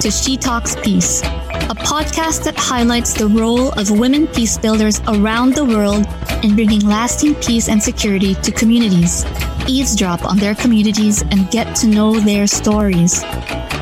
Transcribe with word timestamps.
To 0.00 0.10
She 0.10 0.38
Talks 0.38 0.76
Peace, 0.76 1.20
a 1.20 1.76
podcast 1.76 2.44
that 2.44 2.56
highlights 2.56 3.12
the 3.12 3.26
role 3.26 3.70
of 3.72 3.90
women 3.90 4.26
peace 4.26 4.56
builders 4.56 4.98
around 5.08 5.54
the 5.54 5.64
world 5.64 6.06
in 6.42 6.54
bringing 6.54 6.80
lasting 6.80 7.34
peace 7.34 7.68
and 7.68 7.82
security 7.82 8.34
to 8.36 8.50
communities. 8.50 9.26
Eavesdrop 9.68 10.24
on 10.24 10.38
their 10.38 10.54
communities 10.54 11.20
and 11.20 11.50
get 11.50 11.76
to 11.76 11.86
know 11.86 12.18
their 12.18 12.46
stories. 12.46 13.22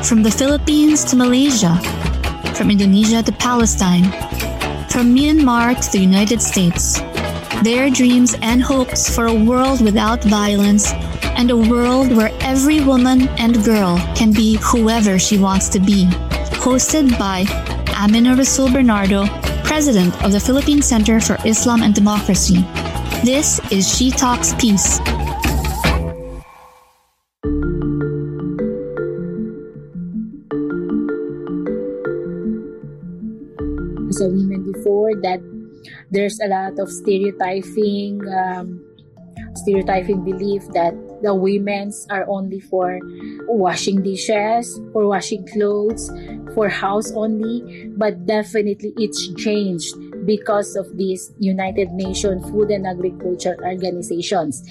From 0.03 0.21
the 0.21 0.31
Philippines 0.31 1.05
to 1.05 1.15
Malaysia, 1.15 1.79
from 2.53 2.69
Indonesia 2.69 3.23
to 3.23 3.31
Palestine, 3.31 4.11
from 4.89 5.15
Myanmar 5.15 5.79
to 5.79 5.91
the 5.91 6.03
United 6.03 6.41
States. 6.41 6.99
Their 7.63 7.89
dreams 7.89 8.35
and 8.41 8.61
hopes 8.61 9.13
for 9.13 9.27
a 9.27 9.33
world 9.33 9.79
without 9.79 10.23
violence 10.23 10.91
and 11.39 11.51
a 11.51 11.55
world 11.55 12.11
where 12.11 12.31
every 12.41 12.81
woman 12.81 13.29
and 13.39 13.63
girl 13.63 13.97
can 14.13 14.33
be 14.33 14.59
whoever 14.61 15.17
she 15.17 15.37
wants 15.37 15.69
to 15.69 15.79
be. 15.79 16.05
Hosted 16.59 17.17
by 17.17 17.45
Amina 17.95 18.35
Rasul 18.35 18.69
Bernardo, 18.69 19.25
President 19.63 20.11
of 20.21 20.33
the 20.33 20.39
Philippine 20.39 20.81
Center 20.81 21.21
for 21.21 21.37
Islam 21.45 21.81
and 21.81 21.95
Democracy. 21.95 22.65
This 23.23 23.61
is 23.71 23.87
She 23.87 24.11
Talks 24.11 24.53
Peace. 24.55 24.99
as 34.09 34.19
a 34.21 34.27
woman 34.27 34.71
before 34.73 35.15
that 35.21 35.39
there's 36.11 36.37
a 36.41 36.47
lot 36.47 36.77
of 36.79 36.91
stereotyping 36.91 38.19
um, 38.27 38.83
stereotyping 39.55 40.25
belief 40.25 40.63
that 40.73 40.91
the 41.21 41.33
women's 41.35 42.07
are 42.09 42.25
only 42.27 42.59
for 42.59 42.99
washing 43.47 44.03
dishes 44.03 44.79
for 44.93 45.07
washing 45.07 45.45
clothes 45.47 46.09
for 46.53 46.69
house 46.69 47.11
only. 47.11 47.89
But 47.97 48.25
definitely 48.25 48.93
it's 48.97 49.27
changed 49.35 49.95
because 50.25 50.75
of 50.75 50.85
these 50.97 51.31
united 51.39 51.91
nations 51.91 52.43
food 52.49 52.71
and 52.71 52.85
agriculture 52.85 53.57
organizations. 53.63 54.63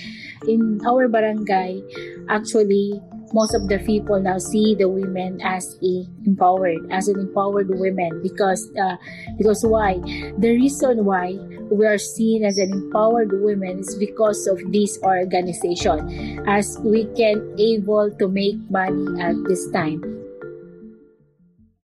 In 0.47 0.81
our 0.87 1.09
barangay 1.09 1.83
actually 2.29 3.03
most 3.33 3.55
of 3.55 3.69
the 3.69 3.79
people 3.81 4.21
now 4.21 4.39
see 4.39 4.75
the 4.75 4.89
women 4.89 5.41
as 5.43 5.77
a 5.83 6.07
empowered 6.25 6.81
as 6.91 7.09
an 7.09 7.21
empowered 7.21 7.69
women 7.69 8.23
because 8.23 8.71
uh, 8.81 8.97
because 9.37 9.65
why 9.65 9.95
the 10.39 10.51
reason 10.57 11.05
why 11.05 11.33
we 11.71 11.87
are 11.87 11.99
seen 11.99 12.45
as 12.45 12.59
an 12.59 12.73
empowered 12.73 13.33
women 13.43 13.81
is 13.81 13.95
because 13.97 14.47
of 14.47 14.61
this 14.73 14.99
organization 15.03 16.41
as 16.49 16.79
we 16.81 17.05
can 17.17 17.55
able 17.59 18.11
to 18.19 18.29
make 18.29 18.57
money 18.71 19.21
at 19.21 19.37
this 19.49 19.71
time 19.71 20.01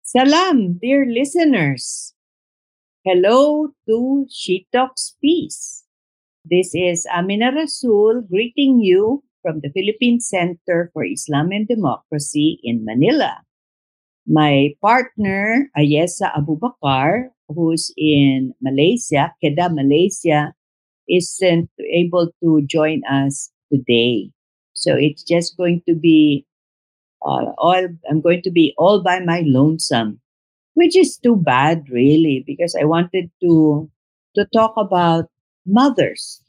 Salam, 0.10 0.80
dear 0.82 1.06
listeners. 1.06 2.16
Hello 3.06 3.70
to 3.86 4.26
She 4.28 4.66
Talks 4.74 5.14
Peace. 5.22 5.86
This 6.44 6.74
is 6.74 7.06
Amina 7.14 7.52
Rasul 7.54 8.26
greeting 8.28 8.80
you 8.82 9.22
from 9.42 9.62
the 9.62 9.72
Philippine 9.72 10.20
Center 10.20 10.90
for 10.94 11.04
Islam 11.06 11.52
and 11.52 11.68
Democracy 11.68 12.60
in 12.64 12.86
Manila. 12.86 13.42
My 14.28 14.76
partner, 14.82 15.70
Ayesah 15.78 16.36
Abubakar, 16.38 17.30
who's 17.48 17.92
in 17.98 18.54
Malaysia, 18.62 19.34
Kedah, 19.44 19.74
Malaysia, 19.74 20.54
isn't 21.10 21.70
able 21.92 22.30
to 22.44 22.62
join 22.70 23.02
us 23.10 23.50
today. 23.74 24.30
So 24.74 24.96
it's 24.96 25.24
just 25.24 25.58
going 25.58 25.82
to 25.88 25.96
be 25.96 26.46
uh, 27.26 27.52
all, 27.58 27.88
I'm 28.10 28.22
going 28.22 28.42
to 28.44 28.52
be 28.52 28.74
all 28.78 29.02
by 29.02 29.20
my 29.20 29.44
lonesome, 29.46 30.22
which 30.76 30.96
is 30.96 31.18
too 31.18 31.36
bad, 31.36 31.90
really, 31.90 32.44
because 32.46 32.76
I 32.80 32.86
wanted 32.86 33.32
to, 33.42 33.90
to 34.36 34.46
talk 34.54 34.74
about 34.78 35.26
mothers 35.66 36.42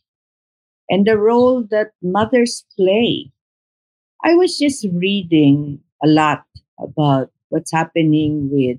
and 0.91 1.07
the 1.07 1.17
role 1.17 1.65
that 1.71 1.93
mothers 2.03 2.67
play. 2.77 3.31
I 4.25 4.35
was 4.35 4.59
just 4.59 4.85
reading 4.93 5.81
a 6.03 6.09
lot 6.09 6.45
about 6.79 7.31
what's 7.49 7.73
happening 7.73 8.51
with 8.51 8.79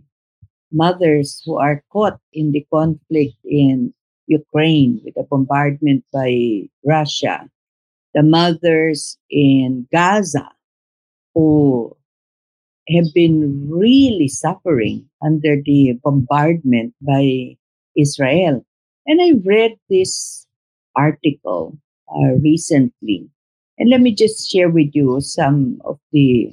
mothers 0.72 1.41
who 1.45 1.57
are 1.57 1.83
caught 1.91 2.19
in 2.33 2.51
the 2.51 2.67
conflict 2.72 3.39
in 3.45 3.94
Ukraine 4.27 5.01
with 5.03 5.16
the 5.16 5.23
bombardment 5.23 6.03
by 6.13 6.67
Russia, 6.85 7.49
the 8.13 8.23
mothers 8.23 9.17
in 9.29 9.88
Gaza 9.91 10.51
who 11.33 11.95
have 12.89 13.07
been 13.16 13.69
really 13.72 14.28
suffering 14.28 15.07
under 15.23 15.55
the 15.63 15.97
bombardment 16.03 16.93
by 17.01 17.55
Israel. 17.95 18.66
And 19.07 19.22
I 19.22 19.39
read 19.43 19.79
this 19.89 20.45
article 20.95 21.79
uh, 22.16 22.35
recently. 22.44 23.29
And 23.77 23.89
let 23.89 24.01
me 24.01 24.13
just 24.13 24.49
share 24.51 24.69
with 24.69 24.91
you 24.94 25.19
some 25.22 25.81
of 25.85 25.99
the 26.11 26.51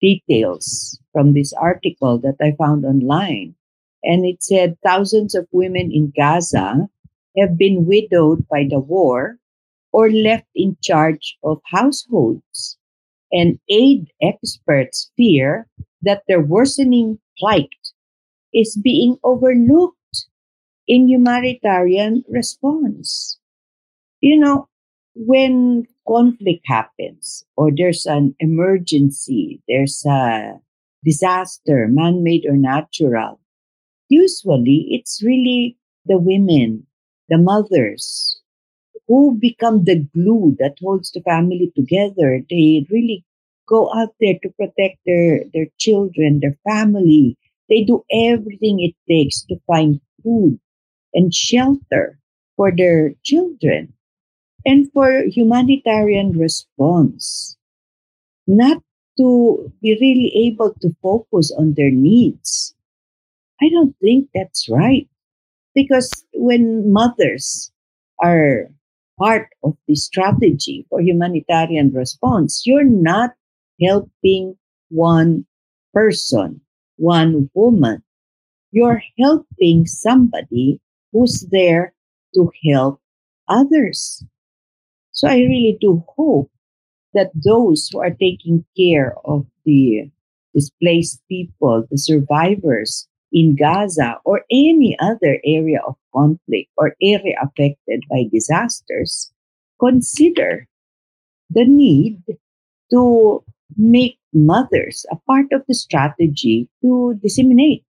details 0.00 0.98
from 1.12 1.34
this 1.34 1.52
article 1.52 2.18
that 2.18 2.36
I 2.40 2.52
found 2.58 2.84
online. 2.84 3.54
And 4.02 4.24
it 4.24 4.42
said 4.42 4.76
thousands 4.84 5.34
of 5.34 5.46
women 5.52 5.90
in 5.92 6.12
Gaza 6.16 6.88
have 7.38 7.56
been 7.56 7.86
widowed 7.86 8.46
by 8.48 8.66
the 8.68 8.80
war 8.80 9.38
or 9.92 10.10
left 10.10 10.48
in 10.54 10.76
charge 10.82 11.36
of 11.44 11.60
households. 11.66 12.78
And 13.30 13.58
aid 13.68 14.10
experts 14.20 15.10
fear 15.16 15.68
that 16.02 16.22
their 16.28 16.40
worsening 16.40 17.18
plight 17.38 17.70
is 18.52 18.76
being 18.76 19.16
overlooked 19.24 20.26
in 20.86 21.08
humanitarian 21.08 22.24
response 22.28 23.38
you 24.22 24.38
know, 24.38 24.68
when 25.14 25.86
conflict 26.08 26.62
happens 26.66 27.44
or 27.56 27.70
there's 27.76 28.06
an 28.06 28.34
emergency, 28.40 29.62
there's 29.68 30.04
a 30.06 30.54
disaster, 31.04 31.88
man 31.88 32.22
made 32.22 32.46
or 32.46 32.56
natural, 32.56 33.40
usually 34.08 34.88
it's 34.90 35.22
really 35.22 35.76
the 36.06 36.18
women, 36.18 36.86
the 37.28 37.38
mothers, 37.38 38.40
who 39.08 39.36
become 39.40 39.84
the 39.84 40.00
glue 40.14 40.56
that 40.58 40.76
holds 40.82 41.10
the 41.12 41.20
family 41.22 41.72
together. 41.76 42.40
They 42.50 42.86
really 42.90 43.24
go 43.68 43.92
out 43.94 44.14
there 44.20 44.36
to 44.42 44.50
protect 44.50 44.98
their, 45.06 45.44
their 45.54 45.66
children, 45.78 46.40
their 46.40 46.58
family. 46.68 47.36
They 47.68 47.84
do 47.84 48.04
everything 48.12 48.80
it 48.80 48.94
takes 49.10 49.42
to 49.46 49.56
find 49.66 50.00
food 50.22 50.60
and 51.14 51.34
shelter 51.34 52.18
for 52.56 52.72
their 52.76 53.14
children 53.24 53.94
and 54.64 54.90
for 54.92 55.24
humanitarian 55.26 56.32
response, 56.38 57.56
not 58.46 58.82
to 59.18 59.72
be 59.82 59.96
really 60.00 60.32
able 60.48 60.74
to 60.80 60.94
focus 61.02 61.52
on 61.56 61.74
their 61.74 61.90
needs. 61.90 62.74
I 63.60 63.68
don't 63.68 63.94
think 64.00 64.28
that's 64.34 64.68
right. 64.68 65.08
Because 65.74 66.10
when 66.34 66.92
mothers 66.92 67.72
are 68.22 68.68
part 69.18 69.48
of 69.62 69.76
the 69.88 69.94
strategy 69.94 70.86
for 70.90 71.00
humanitarian 71.00 71.92
response, 71.92 72.62
you're 72.66 72.84
not 72.84 73.30
helping 73.80 74.56
one 74.90 75.46
person, 75.94 76.60
one 76.96 77.50
woman. 77.54 78.02
You're 78.70 79.02
helping 79.18 79.86
somebody 79.86 80.80
who's 81.12 81.46
there 81.50 81.94
to 82.34 82.50
help 82.70 83.00
others. 83.48 84.24
So 85.12 85.28
I 85.28 85.36
really 85.36 85.78
do 85.80 86.04
hope 86.08 86.50
that 87.14 87.30
those 87.34 87.88
who 87.92 88.00
are 88.00 88.10
taking 88.10 88.64
care 88.76 89.14
of 89.24 89.46
the 89.64 90.10
displaced 90.54 91.22
people, 91.28 91.84
the 91.90 91.98
survivors 91.98 93.06
in 93.32 93.56
Gaza 93.56 94.16
or 94.24 94.42
any 94.50 94.96
other 95.00 95.38
area 95.44 95.80
of 95.86 95.96
conflict 96.14 96.70
or 96.76 96.96
area 97.02 97.36
affected 97.42 98.04
by 98.10 98.24
disasters, 98.32 99.32
consider 99.80 100.66
the 101.50 101.64
need 101.64 102.22
to 102.90 103.44
make 103.76 104.18
mothers 104.32 105.04
a 105.10 105.16
part 105.26 105.46
of 105.52 105.62
the 105.68 105.74
strategy 105.74 106.68
to 106.82 107.18
disseminate 107.22 107.84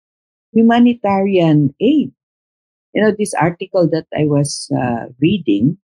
humanitarian 0.53 1.75
aid. 1.81 2.13
You 2.95 3.03
know, 3.03 3.15
this 3.17 3.35
article 3.35 3.89
that 3.91 4.07
I 4.17 4.25
was 4.25 4.71
uh, 4.77 5.07
reading 5.21 5.79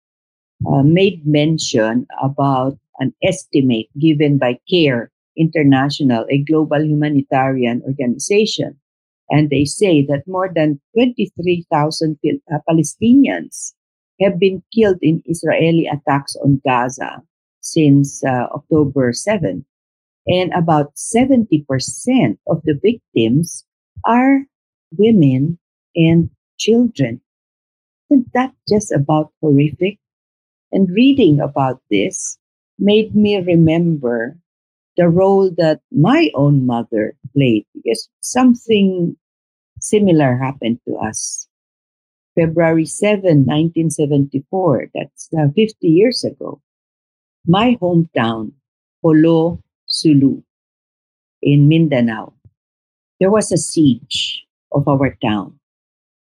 uh, 0.64 0.82
made 0.82 1.26
mention 1.26 2.06
about 2.22 2.78
an 2.98 3.12
estimate 3.22 3.86
given 3.98 4.38
by 4.38 4.58
CARE 4.68 5.10
International, 5.36 6.24
a 6.30 6.42
global 6.42 6.82
humanitarian 6.82 7.82
organization. 7.82 8.78
And 9.28 9.50
they 9.50 9.64
say 9.64 10.06
that 10.06 10.22
more 10.26 10.50
than 10.54 10.80
23,000 10.94 12.18
uh, 12.24 12.58
Palestinians 12.68 13.74
have 14.20 14.38
been 14.38 14.62
killed 14.72 14.98
in 15.02 15.22
Israeli 15.26 15.86
attacks 15.86 16.36
on 16.36 16.62
Gaza 16.64 17.22
since 17.60 18.24
uh, 18.24 18.46
October 18.54 19.12
7. 19.12 19.64
And 20.28 20.52
about 20.54 20.94
70% 20.96 21.66
of 22.48 22.62
the 22.64 22.78
victims 22.82 23.64
are 24.04 24.42
women 24.96 25.58
and 25.94 26.30
children. 26.58 27.20
Isn't 28.10 28.32
that 28.32 28.54
just 28.68 28.92
about 28.92 29.32
horrific? 29.40 29.98
And 30.72 30.90
reading 30.90 31.40
about 31.40 31.80
this 31.90 32.38
made 32.78 33.14
me 33.14 33.36
remember 33.36 34.36
the 34.96 35.08
role 35.08 35.50
that 35.58 35.80
my 35.92 36.30
own 36.34 36.66
mother 36.66 37.14
played 37.34 37.66
because 37.74 38.08
something 38.20 39.16
similar 39.80 40.36
happened 40.36 40.80
to 40.88 40.96
us. 40.96 41.48
February 42.34 42.84
7, 42.84 43.46
1974, 43.46 44.88
that's 44.94 45.28
uh, 45.38 45.48
50 45.54 45.88
years 45.88 46.24
ago. 46.24 46.60
My 47.46 47.78
hometown, 47.80 48.52
Jolo, 49.02 49.62
Sulu, 49.86 50.42
in 51.42 51.68
Mindanao, 51.68 52.34
there 53.20 53.30
was 53.30 53.52
a 53.52 53.56
siege 53.56 54.44
of 54.72 54.86
our 54.88 55.16
town 55.22 55.58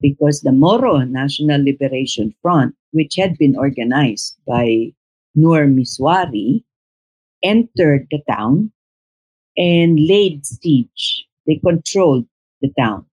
because 0.02 0.42
the 0.42 0.52
Moro 0.52 0.98
National 1.00 1.64
Liberation 1.64 2.34
Front, 2.42 2.76
which 2.92 3.16
had 3.18 3.38
been 3.38 3.56
organized 3.56 4.38
by 4.48 4.92
Nur 5.36 5.66
Misuari, 5.68 6.64
entered 7.44 8.08
the 8.12 8.22
town 8.30 8.72
and 9.58 10.00
laid 10.00 10.46
siege. 10.46 11.26
They 11.46 11.56
controlled 11.64 12.26
the 12.62 12.72
town. 12.78 13.06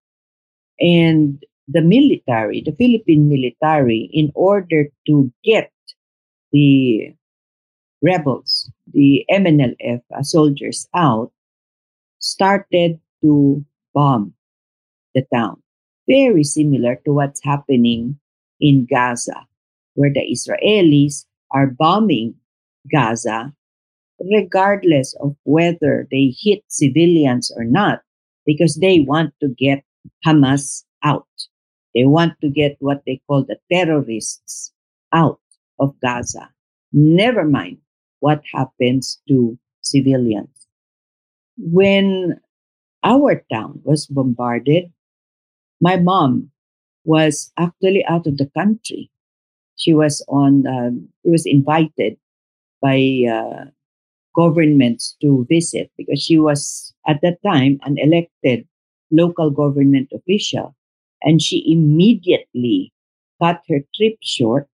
And 0.80 1.42
the 1.68 1.82
military, 1.82 2.62
the 2.64 2.72
Philippine 2.72 3.28
military, 3.28 4.10
in 4.12 4.30
order 4.34 4.86
to 5.06 5.32
get 5.42 5.72
the 6.52 7.14
rebels, 8.02 8.70
the 8.92 9.24
MNLF 9.30 10.02
uh, 10.14 10.22
soldiers 10.22 10.88
out, 10.94 11.32
started 12.18 13.00
to 13.22 13.64
bomb 13.94 14.34
the 15.14 15.26
town. 15.34 15.62
Very 16.08 16.44
similar 16.44 16.96
to 17.04 17.12
what's 17.12 17.42
happening 17.42 18.18
in 18.60 18.86
Gaza, 18.88 19.46
where 19.96 20.12
the 20.12 20.22
Israelis 20.22 21.24
are 21.50 21.66
bombing 21.66 22.34
Gaza 22.92 23.52
regardless 24.20 25.14
of 25.20 25.36
whether 25.44 26.08
they 26.10 26.34
hit 26.38 26.62
civilians 26.68 27.52
or 27.56 27.64
not, 27.64 28.00
because 28.44 28.76
they 28.76 29.00
want 29.00 29.34
to 29.40 29.48
get 29.48 29.84
Hamas 30.24 30.84
out. 31.02 31.26
They 31.94 32.04
want 32.04 32.34
to 32.40 32.48
get 32.48 32.76
what 32.80 33.02
they 33.06 33.20
call 33.26 33.44
the 33.44 33.58
terrorists 33.72 34.72
out 35.12 35.40
of 35.78 35.94
Gaza. 36.00 36.50
Never 36.92 37.44
mind 37.44 37.78
what 38.20 38.42
happens 38.52 39.20
to 39.28 39.58
civilians. 39.82 40.66
When 41.58 42.40
our 43.02 43.42
town 43.52 43.80
was 43.84 44.06
bombarded, 44.06 44.92
my 45.80 45.96
mom 45.96 46.50
was 47.04 47.52
actually 47.56 48.04
out 48.06 48.26
of 48.26 48.36
the 48.36 48.50
country. 48.56 49.10
She 49.76 49.94
was 49.94 50.24
on, 50.28 50.66
um, 50.66 51.08
she 51.24 51.30
was 51.30 51.46
invited 51.46 52.16
by 52.82 53.24
uh, 53.30 53.66
governments 54.34 55.16
to 55.22 55.46
visit 55.48 55.90
because 55.96 56.22
she 56.22 56.38
was 56.38 56.94
at 57.06 57.20
that 57.22 57.42
time 57.42 57.78
an 57.82 57.96
elected 57.98 58.66
local 59.10 59.50
government 59.50 60.10
official. 60.14 60.74
And 61.22 61.42
she 61.42 61.64
immediately 61.72 62.92
cut 63.42 63.62
her 63.68 63.80
trip 63.96 64.18
short, 64.22 64.68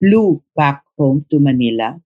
flew 0.00 0.42
back 0.56 0.82
home 0.96 1.26
to 1.30 1.38
Manila, 1.38 2.00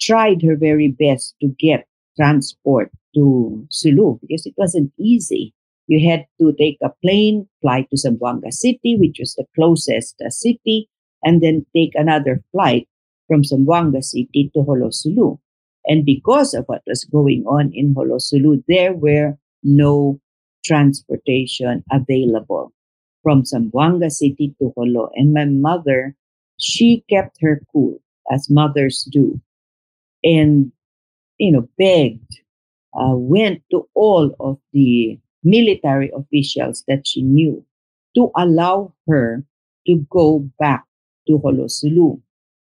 tried 0.00 0.42
her 0.42 0.56
very 0.56 0.88
best 0.88 1.34
to 1.40 1.48
get 1.58 1.86
transport 2.16 2.90
to 3.14 3.66
Sulu 3.70 4.18
because 4.20 4.46
it 4.46 4.54
wasn't 4.58 4.92
easy. 4.98 5.54
You 5.88 6.08
had 6.08 6.26
to 6.40 6.52
take 6.54 6.78
a 6.82 6.92
plane, 7.02 7.48
fly 7.62 7.82
to 7.90 7.96
Zamboanga 7.96 8.52
City, 8.52 8.96
which 8.98 9.18
was 9.20 9.34
the 9.34 9.46
closest 9.54 10.20
uh, 10.24 10.30
city, 10.30 10.88
and 11.22 11.42
then 11.42 11.66
take 11.74 11.92
another 11.94 12.42
flight 12.52 12.88
from 13.28 13.42
Zamboanga 13.42 14.02
City 14.02 14.50
to 14.54 14.64
Jolo-Sulu. 14.64 15.38
And 15.86 16.04
because 16.04 16.54
of 16.54 16.64
what 16.66 16.82
was 16.86 17.04
going 17.04 17.44
on 17.46 17.72
in 17.74 17.94
Jolo-Sulu, 17.94 18.62
there 18.68 18.92
were 18.92 19.38
no 19.62 20.20
transportation 20.64 21.84
available 21.90 22.72
from 23.22 23.42
Zamboanga 23.42 24.10
City 24.10 24.54
to 24.60 24.72
Jolo. 24.76 25.10
And 25.14 25.32
my 25.32 25.44
mother, 25.44 26.14
she 26.58 27.04
kept 27.08 27.38
her 27.40 27.62
cool, 27.72 28.00
as 28.30 28.50
mothers 28.50 29.08
do, 29.10 29.40
and, 30.22 30.70
you 31.38 31.50
know, 31.52 31.68
begged, 31.78 32.40
uh, 32.94 33.16
went 33.16 33.62
to 33.70 33.88
all 33.94 34.34
of 34.38 34.58
the 34.72 35.18
military 35.42 36.10
officials 36.14 36.84
that 36.86 37.06
she 37.06 37.22
knew 37.22 37.64
to 38.14 38.30
allow 38.36 38.92
her 39.08 39.44
to 39.86 40.06
go 40.10 40.48
back 40.58 40.84
to 41.26 41.38
Jolo-Sulu 41.38 42.18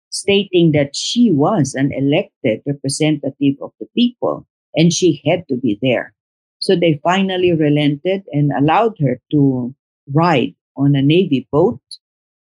stating 0.09 0.73
that 0.73 0.95
she 0.95 1.31
was 1.31 1.73
an 1.73 1.91
elected 1.93 2.61
representative 2.65 3.55
of 3.61 3.71
the 3.79 3.87
people 3.95 4.45
and 4.75 4.91
she 4.91 5.21
had 5.25 5.47
to 5.47 5.55
be 5.55 5.79
there. 5.81 6.13
So 6.59 6.75
they 6.75 6.99
finally 7.01 7.53
relented 7.53 8.23
and 8.31 8.51
allowed 8.51 8.97
her 8.99 9.19
to 9.31 9.73
ride 10.13 10.53
on 10.75 10.95
a 10.95 11.01
Navy 11.01 11.47
boat. 11.51 11.81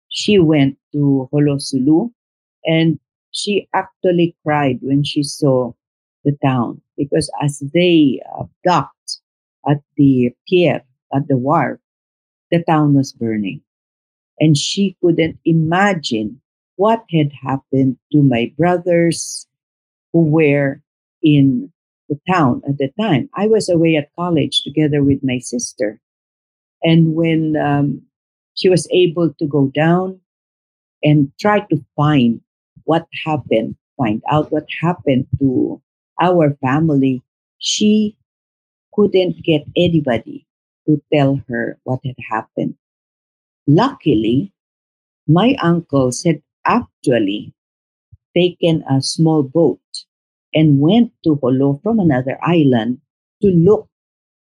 She 0.09 0.38
went 0.38 0.79
to 0.93 1.29
Jolo-Sulu 1.33 2.11
and 2.65 2.99
she 3.31 3.69
actually 3.75 4.37
cried 4.43 4.79
when 4.83 5.05
she 5.05 5.23
saw 5.23 5.73
the 6.25 6.37
town 6.45 6.81
because 6.97 7.31
as 7.43 7.59
they 7.75 8.21
uh, 8.38 8.45
docked 8.65 9.19
at 9.69 9.81
the 9.97 10.31
pier, 10.49 10.83
at 11.15 11.29
the 11.29 11.37
wharf, 11.37 11.79
the 12.50 12.62
town 12.65 12.95
was 12.95 13.12
burning. 13.12 13.62
And 14.43 14.57
she 14.59 14.97
couldn't 15.01 15.39
imagine 15.45 16.41
what 16.75 17.05
had 17.13 17.31
happened 17.31 17.97
to 18.11 18.25
my 18.25 18.53
brothers 18.59 19.47
who 20.13 20.25
were 20.25 20.83
in 21.23 21.73
the 22.09 22.19
town 22.29 22.61
at 22.69 22.77
the 22.77 22.91
time. 23.01 23.31
I 23.37 23.47
was 23.47 23.69
away 23.69 23.95
at 23.95 24.11
college 24.19 24.65
together 24.65 25.05
with 25.05 25.21
my 25.23 25.39
sister. 25.39 26.01
And 26.83 27.15
when 27.15 27.57
um, 27.57 28.03
she 28.55 28.69
was 28.69 28.89
able 28.91 29.33
to 29.33 29.47
go 29.47 29.71
down 29.73 30.19
and 31.05 31.31
try 31.41 31.61
to 31.61 31.85
find 31.95 32.41
what 32.83 33.07
happened, 33.25 33.77
find 33.97 34.23
out 34.29 34.51
what 34.51 34.67
happened 34.81 35.29
to 35.39 35.81
our 36.21 36.57
family, 36.61 37.23
she 37.59 38.17
couldn't 38.93 39.41
get 39.45 39.63
anybody 39.77 40.49
to 40.87 41.01
tell 41.15 41.41
her 41.49 41.79
what 41.85 42.01
had 42.05 42.17
happened. 42.29 42.75
Luckily, 43.66 44.52
my 45.26 45.57
uncles 45.62 46.25
had 46.25 46.42
actually 46.64 47.54
taken 48.37 48.85
a 48.88 49.02
small 49.02 49.42
boat 49.42 49.81
and 50.54 50.81
went 50.81 51.12
to 51.25 51.38
Jolo 51.40 51.81
from 51.83 52.00
another 52.00 52.38
island 52.42 53.00
to 53.42 53.49
look 53.49 53.88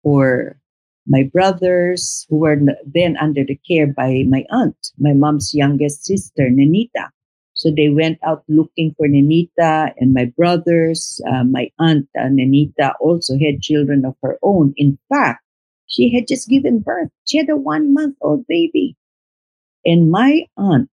for 0.02 0.60
my 1.06 1.22
brothers 1.32 2.26
who 2.28 2.36
were 2.38 2.60
then 2.84 3.16
under 3.16 3.44
the 3.44 3.58
care 3.66 3.86
by 3.86 4.24
my 4.28 4.44
aunt, 4.50 4.76
my 4.98 5.14
mom's 5.14 5.54
youngest 5.54 6.04
sister, 6.04 6.50
Nenita. 6.50 7.08
So 7.54 7.70
they 7.74 7.88
went 7.88 8.18
out 8.22 8.44
looking 8.48 8.94
for 8.96 9.08
Nenita 9.08 9.92
and 9.98 10.12
my 10.14 10.26
brothers. 10.36 11.20
Uh, 11.26 11.44
my 11.44 11.70
aunt, 11.78 12.06
uh, 12.16 12.28
Nenita, 12.28 12.92
also 13.00 13.38
had 13.38 13.62
children 13.62 14.04
of 14.04 14.14
her 14.22 14.38
own. 14.42 14.74
In 14.76 14.98
fact, 15.08 15.42
she 15.88 16.14
had 16.14 16.28
just 16.28 16.48
given 16.48 16.80
birth. 16.80 17.10
She 17.26 17.38
had 17.38 17.50
a 17.50 17.56
one 17.56 17.92
month 17.92 18.16
old 18.20 18.46
baby. 18.46 18.96
And 19.84 20.10
my 20.10 20.46
aunt 20.56 20.90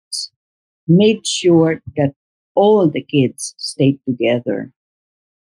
made 0.89 1.27
sure 1.27 1.83
that 1.97 2.15
all 2.55 2.89
the 2.89 3.03
kids 3.03 3.55
stayed 3.59 4.01
together 4.07 4.73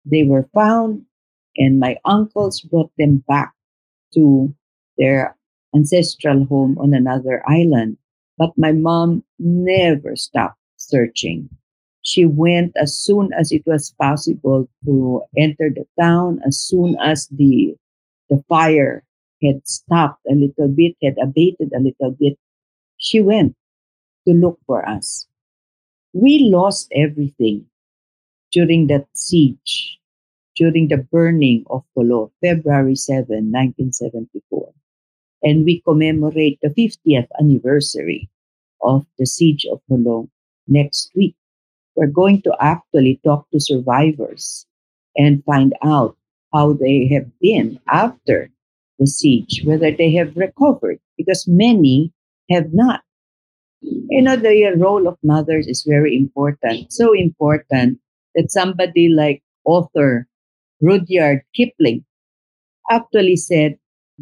they 0.05 0.23
were 0.23 0.49
found, 0.53 1.05
and 1.57 1.79
my 1.79 1.97
uncles 2.05 2.61
brought 2.61 2.91
them 2.97 3.23
back 3.27 3.53
to 4.13 4.53
their 4.97 5.37
ancestral 5.75 6.45
home 6.45 6.77
on 6.79 6.93
another 6.93 7.43
island. 7.47 7.97
But 8.37 8.51
my 8.57 8.71
mom 8.71 9.23
never 9.39 10.15
stopped 10.15 10.57
searching. 10.77 11.49
She 12.01 12.25
went 12.25 12.73
as 12.77 12.95
soon 12.97 13.31
as 13.33 13.51
it 13.51 13.63
was 13.67 13.93
possible 14.01 14.67
to 14.85 15.21
enter 15.37 15.69
the 15.69 15.85
town, 15.99 16.41
as 16.45 16.59
soon 16.59 16.97
as 16.99 17.27
the, 17.27 17.75
the 18.29 18.43
fire 18.49 19.03
had 19.43 19.67
stopped 19.67 20.25
a 20.29 20.35
little 20.35 20.67
bit, 20.67 20.95
had 21.01 21.17
abated 21.21 21.71
a 21.73 21.79
little 21.79 22.11
bit. 22.11 22.37
She 22.97 23.21
went 23.21 23.55
to 24.27 24.33
look 24.33 24.59
for 24.65 24.87
us. 24.87 25.27
We 26.13 26.39
lost 26.39 26.91
everything 26.93 27.65
during 28.51 28.87
that 28.87 29.07
siege, 29.13 29.97
during 30.55 30.89
the 30.89 30.97
burning 30.97 31.63
of 31.69 31.83
Jolo, 31.95 32.31
February 32.41 32.95
7, 32.95 33.27
1974. 33.27 34.73
And 35.43 35.65
we 35.65 35.81
commemorate 35.81 36.59
the 36.61 36.69
50th 36.69 37.27
anniversary 37.39 38.29
of 38.81 39.05
the 39.17 39.25
siege 39.25 39.65
of 39.71 39.81
Jolo 39.89 40.29
next 40.67 41.11
week. 41.15 41.35
We're 41.95 42.07
going 42.07 42.41
to 42.43 42.55
actually 42.59 43.19
talk 43.23 43.49
to 43.51 43.59
survivors 43.59 44.65
and 45.15 45.43
find 45.45 45.73
out 45.83 46.17
how 46.53 46.73
they 46.73 47.07
have 47.07 47.27
been 47.39 47.79
after 47.87 48.49
the 49.01 49.07
siege, 49.07 49.63
whether 49.65 49.91
they 49.91 50.13
have 50.13 50.37
recovered, 50.37 50.99
because 51.17 51.45
many 51.47 52.13
have 52.51 52.71
not. 52.71 53.01
You 53.81 54.21
know, 54.21 54.35
the 54.35 54.73
role 54.77 55.07
of 55.07 55.17
mothers 55.23 55.65
is 55.65 55.83
very 55.89 56.15
important, 56.15 56.93
so 56.93 57.13
important 57.13 57.99
that 58.35 58.51
somebody 58.51 59.09
like 59.09 59.41
author 59.65 60.27
Rudyard 60.81 61.41
Kipling 61.55 62.05
actually 62.91 63.37
said, 63.37 63.77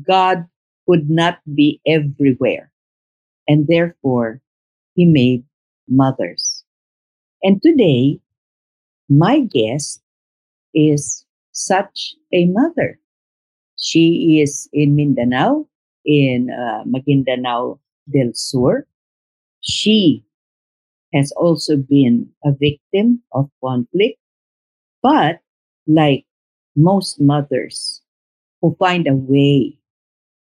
God 0.08 0.46
could 0.88 1.10
not 1.10 1.40
be 1.54 1.82
everywhere. 1.86 2.72
And 3.50 3.68
therefore, 3.68 4.42
he 4.96 5.06
made 5.06 5.44
mothers. 5.90 6.64
And 7.44 7.62
today, 7.62 8.20
my 9.10 9.42
guest 9.42 10.02
is 10.74 11.26
such 11.52 12.16
a 12.34 12.46
mother. 12.46 13.00
She 13.80 14.42
is 14.42 14.70
in 14.74 14.96
Mindanao, 14.96 15.68
in 16.06 16.50
uh, 16.52 16.84
Maguindanao 16.84 17.80
del 18.12 18.32
Sur. 18.34 18.86
She 19.62 20.24
has 21.14 21.32
also 21.32 21.78
been 21.78 22.30
a 22.44 22.52
victim 22.52 23.24
of 23.32 23.50
conflict, 23.64 24.20
but 25.02 25.40
like 25.88 26.26
most 26.76 27.20
mothers 27.20 28.02
who 28.62 28.76
find 28.78 29.08
a 29.08 29.16
way 29.16 29.80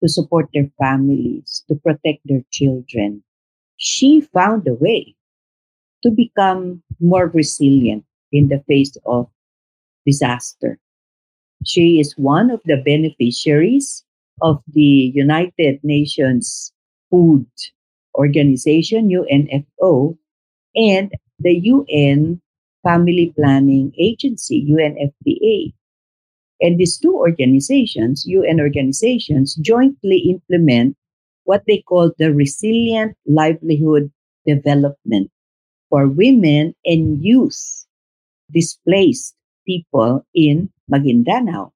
to 0.02 0.08
support 0.08 0.48
their 0.52 0.70
families, 0.78 1.64
to 1.68 1.74
protect 1.76 2.20
their 2.24 2.42
children, 2.50 3.22
she 3.76 4.20
found 4.20 4.66
a 4.66 4.74
way 4.74 5.14
to 6.02 6.10
become 6.10 6.82
more 7.00 7.28
resilient 7.28 8.04
in 8.32 8.48
the 8.48 8.62
face 8.68 8.96
of 9.06 9.28
disaster. 10.06 10.78
She 11.64 12.00
is 12.00 12.14
one 12.16 12.50
of 12.50 12.60
the 12.64 12.76
beneficiaries 12.76 14.04
of 14.40 14.62
the 14.72 15.12
United 15.14 15.80
Nations 15.82 16.72
Food 17.10 17.46
Organization, 18.14 19.08
UNFO, 19.08 20.16
and 20.76 21.12
the 21.40 21.54
UN 21.54 22.40
Family 22.82 23.32
Planning 23.36 23.92
Agency, 23.98 24.66
UNFPA. 24.70 25.72
And 26.60 26.78
these 26.78 26.98
two 26.98 27.14
organizations, 27.14 28.24
UN 28.26 28.60
organizations, 28.60 29.54
jointly 29.56 30.18
implement 30.30 30.96
what 31.44 31.62
they 31.66 31.82
call 31.82 32.12
the 32.18 32.32
Resilient 32.32 33.16
Livelihood 33.26 34.10
Development 34.46 35.30
for 35.90 36.06
women 36.08 36.74
and 36.84 37.22
youth 37.22 37.86
displaced 38.50 39.34
people 39.66 40.24
in 40.34 40.70
Maguindanao. 40.90 41.72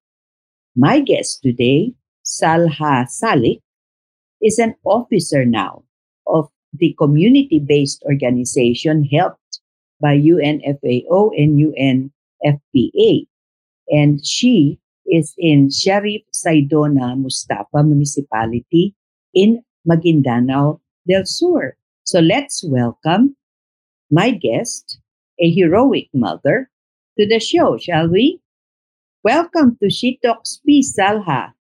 My 0.75 0.99
guest 0.99 1.41
today, 1.43 1.93
Salha 2.25 3.05
Salik, 3.07 3.61
is 4.41 4.59
an 4.59 4.75
officer 4.83 5.45
now 5.45 5.83
of 6.27 6.49
the 6.73 6.95
community-based 6.97 8.03
organization 8.03 9.05
helped 9.05 9.59
by 10.01 10.17
UNFAO 10.17 11.31
and 11.37 12.11
UNFPA. 12.43 13.27
And 13.89 14.25
she 14.25 14.79
is 15.05 15.33
in 15.37 15.69
Sharif 15.69 16.21
Saidona 16.33 17.17
Mustafa 17.17 17.83
Municipality 17.83 18.95
in 19.33 19.63
Maguindanao 19.87 20.79
del 21.07 21.25
Sur. 21.25 21.75
So 22.03 22.19
let's 22.19 22.63
welcome 22.65 23.35
my 24.11 24.31
guest, 24.31 24.99
a 25.39 25.49
heroic 25.49 26.09
mother, 26.13 26.69
to 27.17 27.27
the 27.27 27.39
show, 27.39 27.77
shall 27.77 28.07
we? 28.07 28.39
Welcome 29.23 29.79
to 29.79 29.89
She 29.89 30.19
Talks 30.19 30.59
Peace, 30.65 30.99
Salha. 30.99 31.55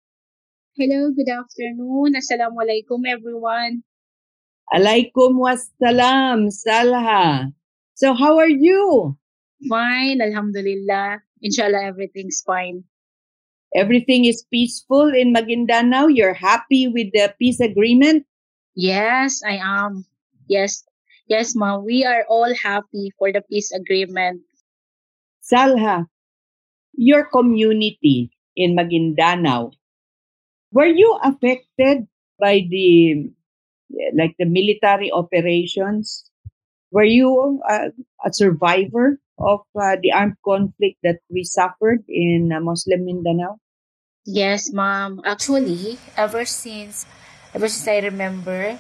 Hello, 0.80 1.12
good 1.12 1.28
afternoon. 1.28 2.16
Assalamualaikum, 2.16 3.04
everyone. 3.04 3.84
Alaikum 4.72 5.44
wassalam, 5.44 6.48
Salha. 6.56 7.52
So 8.00 8.16
how 8.16 8.40
are 8.40 8.48
you? 8.48 9.20
Fine, 9.68 10.24
Alhamdulillah. 10.24 11.20
Inshallah, 11.44 11.84
everything's 11.84 12.40
fine. 12.48 12.88
Everything 13.76 14.24
is 14.24 14.48
peaceful 14.48 15.12
in 15.12 15.36
Maguindanao. 15.36 16.08
You're 16.16 16.40
happy 16.40 16.88
with 16.88 17.12
the 17.12 17.36
peace 17.36 17.60
agreement? 17.60 18.24
Yes, 18.72 19.44
I 19.44 19.60
am. 19.60 20.08
Yes, 20.48 20.88
Yes, 21.30 21.54
ma'am. 21.54 21.86
We 21.86 22.08
are 22.10 22.26
all 22.26 22.50
happy 22.58 23.14
for 23.20 23.30
the 23.36 23.46
peace 23.46 23.70
agreement. 23.70 24.42
Salha, 25.46 26.10
your 27.00 27.24
community 27.32 28.28
in 28.60 28.76
Maguindanao, 28.76 29.72
were 30.76 30.92
you 30.92 31.16
affected 31.24 32.04
by 32.36 32.68
the 32.68 33.32
like 34.14 34.36
the 34.38 34.46
military 34.46 35.08
operations? 35.08 36.28
Were 36.92 37.08
you 37.08 37.62
uh, 37.64 37.96
a 38.26 38.34
survivor 38.34 39.18
of 39.40 39.64
uh, 39.80 39.96
the 40.04 40.12
armed 40.12 40.36
conflict 40.44 41.00
that 41.08 41.24
we 41.32 41.48
suffered 41.48 42.04
in 42.10 42.52
uh, 42.52 42.60
Muslim 42.60 43.06
Mindanao? 43.06 43.58
Yes, 44.26 44.70
ma'am. 44.74 45.24
Actually, 45.24 45.98
ever 46.20 46.44
since 46.44 47.08
ever 47.56 47.72
since 47.72 47.88
I 47.88 48.04
remember, 48.04 48.78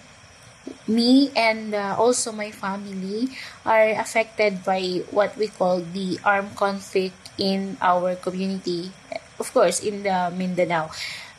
me 0.87 1.31
and 1.39 1.73
uh, 1.73 1.95
also 1.97 2.35
my 2.35 2.51
family 2.51 3.31
are 3.63 3.95
affected 3.95 4.67
by 4.67 5.07
what 5.15 5.37
we 5.39 5.47
call 5.47 5.79
the 5.79 6.19
armed 6.25 6.59
conflict 6.59 7.28
in 7.39 7.77
our 7.81 8.15
community. 8.15 8.91
Of 9.39 9.53
course, 9.53 9.79
in 9.79 10.03
the 10.03 10.31
Mindanao, 10.35 10.91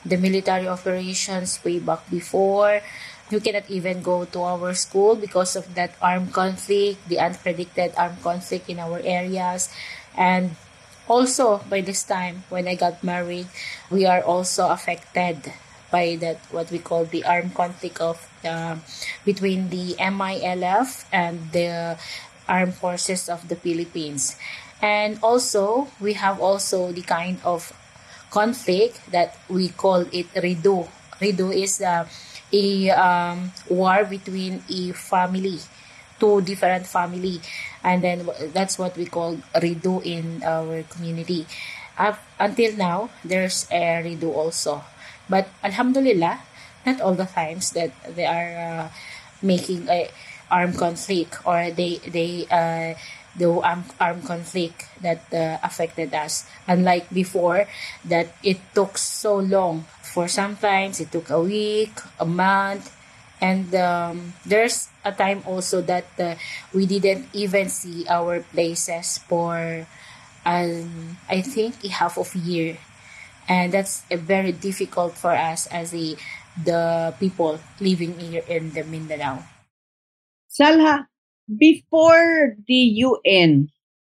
the 0.04 0.16
military 0.16 0.66
operations 0.66 1.60
way 1.64 1.78
back 1.78 2.08
before. 2.10 2.80
You 3.30 3.38
cannot 3.38 3.70
even 3.70 4.02
go 4.02 4.24
to 4.24 4.42
our 4.42 4.74
school 4.74 5.14
because 5.14 5.54
of 5.54 5.76
that 5.76 5.94
armed 6.02 6.32
conflict, 6.32 7.06
the 7.06 7.22
unpredicted 7.22 7.94
armed 7.96 8.18
conflict 8.22 8.68
in 8.68 8.80
our 8.80 8.98
areas. 9.04 9.70
And 10.16 10.56
also, 11.06 11.62
by 11.70 11.80
this 11.80 12.02
time, 12.02 12.42
when 12.48 12.66
I 12.66 12.74
got 12.74 13.04
married, 13.04 13.46
we 13.90 14.06
are 14.06 14.22
also 14.22 14.70
affected 14.70 15.52
by 15.90 16.16
that 16.22 16.38
what 16.50 16.70
we 16.70 16.78
call 16.78 17.04
the 17.04 17.24
armed 17.24 17.54
conflict 17.54 18.00
of 18.00 18.18
uh, 18.44 18.76
between 19.24 19.68
the 19.70 19.94
MILF 19.98 21.04
and 21.12 21.52
the 21.52 21.98
armed 22.48 22.74
forces 22.74 23.28
of 23.28 23.48
the 23.48 23.56
Philippines. 23.56 24.36
And 24.82 25.18
also, 25.22 25.88
we 26.00 26.14
have 26.14 26.40
also 26.40 26.92
the 26.92 27.02
kind 27.02 27.38
of 27.44 27.72
conflict 28.30 29.10
that 29.12 29.36
we 29.48 29.68
call 29.68 30.06
it 30.12 30.32
rido. 30.34 30.88
Rido 31.20 31.52
is 31.54 31.80
uh, 31.82 32.06
a 32.52 32.90
um, 32.90 33.52
war 33.68 34.04
between 34.04 34.62
a 34.70 34.92
family, 34.92 35.58
two 36.18 36.40
different 36.40 36.86
family, 36.86 37.40
and 37.84 38.02
then 38.02 38.28
that's 38.52 38.78
what 38.78 38.96
we 38.96 39.04
call 39.06 39.36
rido 39.54 40.00
in 40.04 40.42
our 40.44 40.82
community. 40.84 41.46
Uh, 41.98 42.14
until 42.38 42.72
now, 42.76 43.10
there's 43.24 43.66
a 43.70 44.00
rido 44.02 44.32
also. 44.32 44.82
But 45.28 45.48
Alhamdulillah, 45.62 46.40
not 46.86 47.00
all 47.00 47.14
the 47.14 47.26
times 47.26 47.72
that 47.72 47.92
they 48.16 48.24
are 48.24 48.56
uh, 48.56 48.88
making 49.42 49.88
a 49.88 50.08
armed 50.50 50.76
conflict 50.76 51.38
or 51.46 51.70
they 51.70 52.00
they 52.10 52.46
uh, 52.50 52.94
do 53.36 53.60
armed, 53.60 53.84
armed 54.00 54.24
conflict 54.24 54.88
that 55.02 55.22
uh, 55.32 55.58
affected 55.62 56.14
us. 56.14 56.46
Unlike 56.66 57.10
before, 57.10 57.66
that 58.04 58.34
it 58.42 58.58
took 58.74 58.98
so 58.98 59.36
long. 59.36 59.84
For 60.02 60.26
sometimes 60.28 61.00
it 61.00 61.12
took 61.12 61.30
a 61.30 61.40
week, 61.40 61.94
a 62.18 62.26
month, 62.26 62.90
and 63.40 63.74
um, 63.74 64.34
there's 64.44 64.88
a 65.04 65.12
time 65.12 65.42
also 65.46 65.80
that 65.82 66.06
uh, 66.18 66.34
we 66.74 66.86
didn't 66.86 67.28
even 67.32 67.68
see 67.68 68.06
our 68.08 68.40
places 68.52 69.18
for 69.18 69.86
um, 70.44 71.16
I 71.28 71.42
think 71.42 71.84
a 71.84 71.88
half 71.88 72.18
of 72.18 72.34
a 72.34 72.38
year, 72.38 72.78
and 73.48 73.72
that's 73.72 74.02
a 74.10 74.16
very 74.16 74.52
difficult 74.52 75.14
for 75.14 75.32
us 75.32 75.66
as 75.68 75.90
the 75.90 76.16
the 76.64 77.14
people 77.20 77.60
living 77.80 78.18
here 78.18 78.44
in 78.48 78.72
the 78.72 78.84
Mindanao. 78.84 79.44
Salha, 80.50 81.06
before 81.58 82.56
the 82.66 82.74
UN 82.74 83.68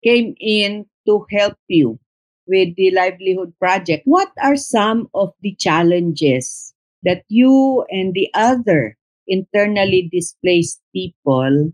came 0.03 0.35
in 0.39 0.85
to 1.07 1.25
help 1.31 1.57
you 1.67 1.99
with 2.47 2.75
the 2.75 2.91
livelihood 2.91 3.53
project, 3.59 4.03
what 4.05 4.31
are 4.41 4.55
some 4.55 5.07
of 5.13 5.33
the 5.41 5.55
challenges 5.55 6.73
that 7.03 7.23
you 7.29 7.85
and 7.89 8.13
the 8.13 8.29
other 8.33 8.97
internally 9.27 10.09
displaced 10.11 10.81
people 10.93 11.71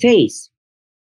face? 0.00 0.50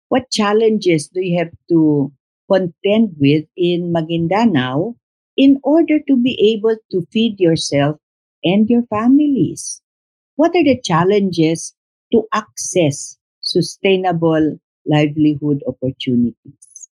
What 0.08 0.32
challenges 0.32 1.08
do 1.08 1.22
you 1.22 1.38
have 1.40 1.52
to 1.70 2.12
contend 2.52 3.16
with 3.20 3.46
in 3.56 3.94
Maguindanao 3.94 4.96
in 5.38 5.60
order 5.64 6.00
to 6.08 6.18
be 6.18 6.56
able 6.56 6.78
to 6.92 7.06
feed 7.12 7.40
yourself 7.40 7.98
and 8.44 8.70
your 8.70 8.84
families? 8.84 9.82
What 10.36 10.56
are 10.56 10.64
the 10.64 10.80
challenges 10.82 11.76
to 12.12 12.24
access 12.34 13.19
sustainable 13.50 14.60
livelihood 14.86 15.64
opportunities? 15.68 16.90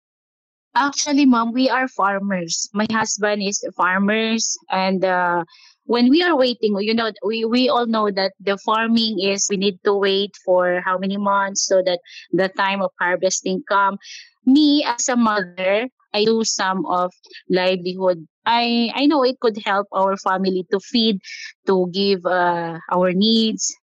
Actually, 0.75 1.25
mom, 1.25 1.53
we 1.53 1.69
are 1.69 1.87
farmers. 1.87 2.69
My 2.73 2.85
husband 2.91 3.41
is 3.41 3.65
farmers, 3.75 4.55
and 4.69 5.03
uh, 5.03 5.43
when 5.85 6.09
we 6.09 6.21
are 6.21 6.37
waiting, 6.37 6.77
you 6.79 6.93
know, 6.93 7.11
we, 7.25 7.45
we 7.45 7.69
all 7.69 7.87
know 7.87 8.11
that 8.11 8.33
the 8.39 8.57
farming 8.59 9.19
is 9.19 9.47
we 9.49 9.57
need 9.57 9.79
to 9.85 9.95
wait 9.95 10.35
for 10.45 10.81
how 10.85 10.97
many 10.97 11.17
months 11.17 11.65
so 11.65 11.81
that 11.83 11.99
the 12.31 12.49
time 12.49 12.81
of 12.81 12.91
harvesting 12.99 13.63
come. 13.67 13.97
Me 14.45 14.83
as 14.85 15.09
a 15.09 15.15
mother, 15.15 15.87
I 16.13 16.25
do 16.25 16.43
some 16.43 16.85
of 16.85 17.11
livelihood. 17.49 18.27
I 18.45 18.91
I 18.93 19.07
know 19.07 19.23
it 19.23 19.39
could 19.39 19.57
help 19.65 19.87
our 19.91 20.15
family 20.17 20.65
to 20.71 20.79
feed, 20.79 21.19
to 21.65 21.89
give 21.91 22.25
uh, 22.25 22.77
our 22.91 23.13
needs, 23.13 23.73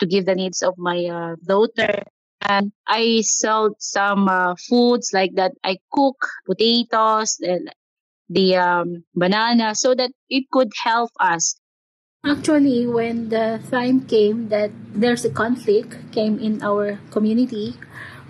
to 0.00 0.06
give 0.06 0.26
the 0.26 0.34
needs 0.34 0.62
of 0.62 0.74
my 0.76 1.06
uh, 1.06 1.36
daughter. 1.46 2.02
And 2.48 2.72
I 2.86 3.22
sell 3.22 3.74
some 3.78 4.28
uh, 4.28 4.54
foods 4.68 5.10
like 5.12 5.34
that. 5.36 5.52
I 5.64 5.78
cook 5.92 6.16
potatoes, 6.46 7.38
and 7.40 7.70
the 8.28 8.56
um, 8.56 9.04
banana 9.14 9.74
so 9.74 9.94
that 9.94 10.10
it 10.28 10.44
could 10.50 10.70
help 10.82 11.10
us 11.20 11.60
Actually, 12.24 12.86
when 12.86 13.30
the 13.30 13.58
time 13.68 14.06
came 14.06 14.48
that 14.48 14.70
there's 14.94 15.24
a 15.24 15.30
conflict 15.30 15.98
came 16.12 16.38
in 16.38 16.62
our 16.62 17.00
community 17.10 17.74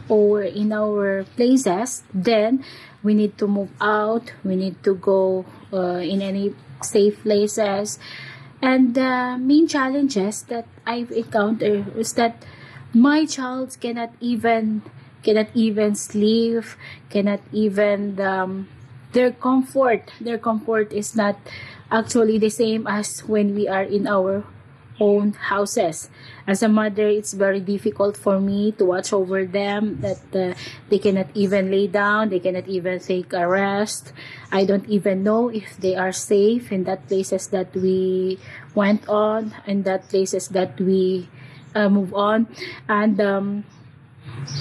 or 0.09 0.41
in 0.41 0.73
our 0.73 1.25
places, 1.37 2.03
then 2.15 2.65
we 3.03 3.13
need 3.13 3.37
to 3.37 3.47
move 3.47 3.69
out. 3.83 4.33
We 4.45 4.57
need 4.57 4.83
to 4.85 4.95
go 4.95 5.45
uh, 5.75 6.01
in 6.01 6.23
any 6.23 6.55
safe 6.81 7.21
places. 7.23 7.99
And 8.63 8.95
the 8.95 9.37
main 9.39 9.69
challenges 9.69 10.41
that 10.49 10.67
I've 10.87 11.13
encountered 11.13 11.95
is 11.95 12.15
that 12.15 12.47
my 12.95 13.25
child 13.25 13.77
cannot 13.81 14.13
even 14.21 14.83
cannot 15.23 15.49
even 15.55 15.95
sleep, 15.95 16.65
cannot 17.11 17.41
even 17.53 18.21
um, 18.21 18.69
their 19.13 19.31
comfort 19.31 20.11
their 20.21 20.39
comfort 20.39 20.93
is 20.93 21.17
not 21.17 21.37
actually 21.91 22.39
the 22.39 22.51
same 22.51 22.87
as 22.87 23.21
when 23.29 23.55
we 23.55 23.69
are 23.69 23.85
in 23.85 24.07
our 24.07 24.45
own 25.01 25.33
houses. 25.33 26.11
As 26.47 26.63
a 26.63 26.69
mother 26.69 27.09
it's 27.09 27.33
very 27.33 27.61
difficult 27.61 28.17
for 28.17 28.39
me 28.41 28.73
to 28.73 28.85
watch 28.85 29.13
over 29.13 29.47
them 29.47 30.01
that 30.01 30.21
uh, 30.37 30.55
they 30.91 30.99
cannot 30.99 31.29
even 31.35 31.71
lay 31.71 31.87
down 31.87 32.29
they 32.29 32.41
cannot 32.41 32.69
even 32.69 33.01
take 33.01 33.33
a 33.33 33.49
rest. 33.49 34.13
I 34.51 34.65
don't 34.65 34.89
even 34.89 35.23
know 35.23 35.49
if 35.49 35.77
they 35.79 35.97
are 35.97 36.13
safe 36.13 36.71
in 36.71 36.85
that 36.85 37.09
places 37.09 37.49
that 37.49 37.75
we 37.75 38.39
went 38.75 39.09
on 39.09 39.55
and 39.67 39.85
that 39.85 40.09
places 40.09 40.49
that 40.49 40.79
we 40.79 41.29
uh, 41.75 41.89
move 41.89 42.15
on 42.15 42.47
and 42.89 43.21
um, 43.21 43.65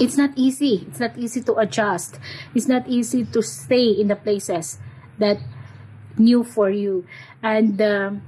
it's 0.00 0.16
not 0.16 0.30
easy. 0.36 0.86
It's 0.88 1.00
not 1.00 1.16
easy 1.18 1.42
to 1.42 1.54
adjust. 1.56 2.18
It's 2.54 2.68
not 2.68 2.88
easy 2.88 3.24
to 3.24 3.42
stay 3.42 3.90
in 3.90 4.08
the 4.08 4.16
places 4.16 4.78
that 5.18 5.38
new 6.18 6.44
for 6.44 6.70
you. 6.70 7.06
And 7.42 7.80
um, 7.80 8.22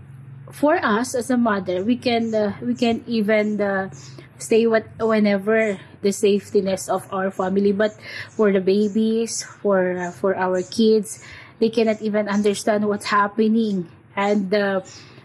for 0.52 0.76
us 0.76 1.14
as 1.14 1.30
a 1.30 1.36
mother, 1.36 1.84
we 1.84 1.96
can 1.96 2.34
uh, 2.34 2.56
we 2.62 2.74
can 2.74 3.04
even 3.06 3.60
uh, 3.60 3.90
stay 4.38 4.66
what 4.66 4.86
whenever 4.98 5.78
the 6.02 6.10
safetyness 6.10 6.88
of 6.88 7.06
our 7.12 7.30
family. 7.30 7.72
But 7.72 7.96
for 8.30 8.52
the 8.52 8.60
babies, 8.60 9.42
for 9.42 9.98
uh, 9.98 10.10
for 10.12 10.36
our 10.36 10.62
kids, 10.62 11.22
they 11.58 11.70
cannot 11.70 12.02
even 12.02 12.28
understand 12.28 12.86
what's 12.86 13.06
happening, 13.06 13.88
and 14.16 14.52
uh, 14.52 14.80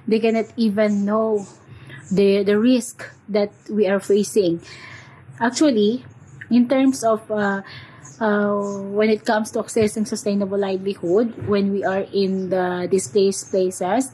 they 0.07 0.19
cannot 0.19 0.47
even 0.57 1.05
know 1.05 1.45
the 2.11 2.43
the 2.43 2.57
risk 2.57 3.05
that 3.29 3.51
we 3.69 3.87
are 3.87 3.99
facing. 3.99 4.61
Actually, 5.39 6.03
in 6.49 6.67
terms 6.67 7.03
of 7.03 7.29
uh, 7.31 7.61
uh, 8.19 8.81
when 8.91 9.09
it 9.09 9.25
comes 9.25 9.51
to 9.51 9.59
accessing 9.59 10.05
sustainable 10.07 10.57
livelihood 10.57 11.47
when 11.47 11.71
we 11.71 11.83
are 11.83 12.05
in 12.11 12.49
the 12.49 12.87
displaced 12.91 13.49
places 13.49 14.11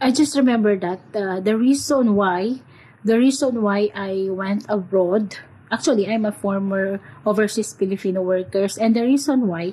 i 0.00 0.10
just 0.10 0.36
remember 0.36 0.76
that 0.76 1.00
uh, 1.14 1.40
the 1.40 1.56
reason 1.56 2.14
why 2.14 2.60
the 3.04 3.18
reason 3.18 3.62
why 3.62 3.90
i 3.94 4.28
went 4.30 4.64
abroad 4.68 5.36
actually 5.72 6.06
i'm 6.06 6.24
a 6.24 6.32
former 6.32 7.00
overseas 7.24 7.74
filipino 7.74 8.22
workers 8.22 8.78
and 8.78 8.94
the 8.94 9.02
reason 9.02 9.46
why 9.48 9.72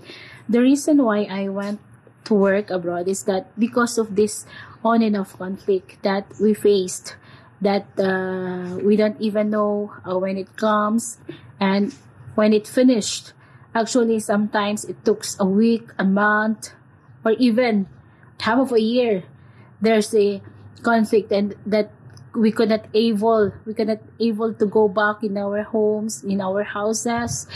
the 0.49 0.59
reason 0.59 1.03
why 1.03 1.23
i 1.29 1.47
went 1.47 1.79
to 2.23 2.33
work 2.33 2.69
abroad 2.69 3.07
is 3.07 3.23
that 3.23 3.47
because 3.59 3.97
of 3.97 4.15
this 4.15 4.45
on 4.83 5.01
and 5.01 5.15
off 5.15 5.37
conflict 5.37 6.01
that 6.03 6.25
we 6.39 6.53
faced 6.53 7.15
that 7.63 7.87
uh, 7.97 8.77
we 8.83 8.95
don't 8.95 9.19
even 9.19 9.49
know 9.49 9.91
uh, 10.07 10.17
when 10.17 10.37
it 10.37 10.55
comes 10.55 11.17
and 11.59 11.93
when 12.35 12.53
it 12.53 12.67
finished. 12.67 13.33
Actually 13.75 14.19
sometimes 14.19 14.85
it 14.85 15.03
takes 15.03 15.39
a 15.39 15.45
week 15.45 15.89
a 15.97 16.03
month 16.03 16.71
or 17.25 17.31
even 17.33 17.87
half 18.39 18.59
of 18.59 18.71
a 18.71 18.81
year. 18.81 19.23
There's 19.81 20.13
a 20.13 20.41
conflict 20.83 21.31
and 21.31 21.55
that 21.65 21.91
we 22.35 22.51
could 22.51 22.69
not 22.69 22.85
able 22.93 23.53
we 23.65 23.73
could 23.73 23.87
not 23.87 24.01
able 24.19 24.53
to 24.53 24.65
go 24.65 24.87
back 24.87 25.23
in 25.23 25.37
our 25.37 25.63
homes 25.63 26.23
in 26.23 26.41
our 26.41 26.63
houses. 26.63 27.47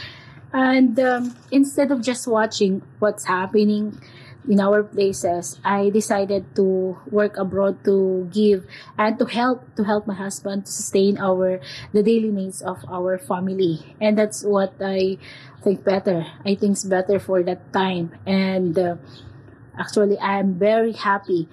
And 0.53 0.97
um, 0.99 1.35
instead 1.51 1.91
of 1.91 2.01
just 2.01 2.25
watching 2.25 2.81
what's 2.99 3.25
happening 3.25 3.99
in 4.47 4.59
our 4.59 4.83
places, 4.83 5.59
I 5.63 5.89
decided 5.89 6.55
to 6.55 6.97
work 7.11 7.37
abroad 7.37 7.83
to 7.85 8.29
give 8.31 8.65
and 8.97 9.19
to 9.19 9.25
help 9.25 9.63
to 9.75 9.83
help 9.83 10.07
my 10.07 10.15
husband 10.15 10.65
to 10.65 10.71
sustain 10.71 11.17
our 11.17 11.59
the 11.93 12.03
daily 12.03 12.31
needs 12.31 12.61
of 12.61 12.79
our 12.89 13.17
family, 13.17 13.95
and 13.99 14.17
that's 14.17 14.43
what 14.43 14.73
I 14.79 15.17
think 15.63 15.83
better. 15.83 16.25
I 16.45 16.55
think 16.55 16.79
it's 16.79 16.85
better 16.87 17.19
for 17.19 17.43
that 17.43 17.73
time, 17.73 18.15
and 18.25 18.77
uh, 18.77 18.95
actually, 19.77 20.17
I 20.17 20.39
am 20.39 20.55
very 20.55 20.93
happy 20.93 21.47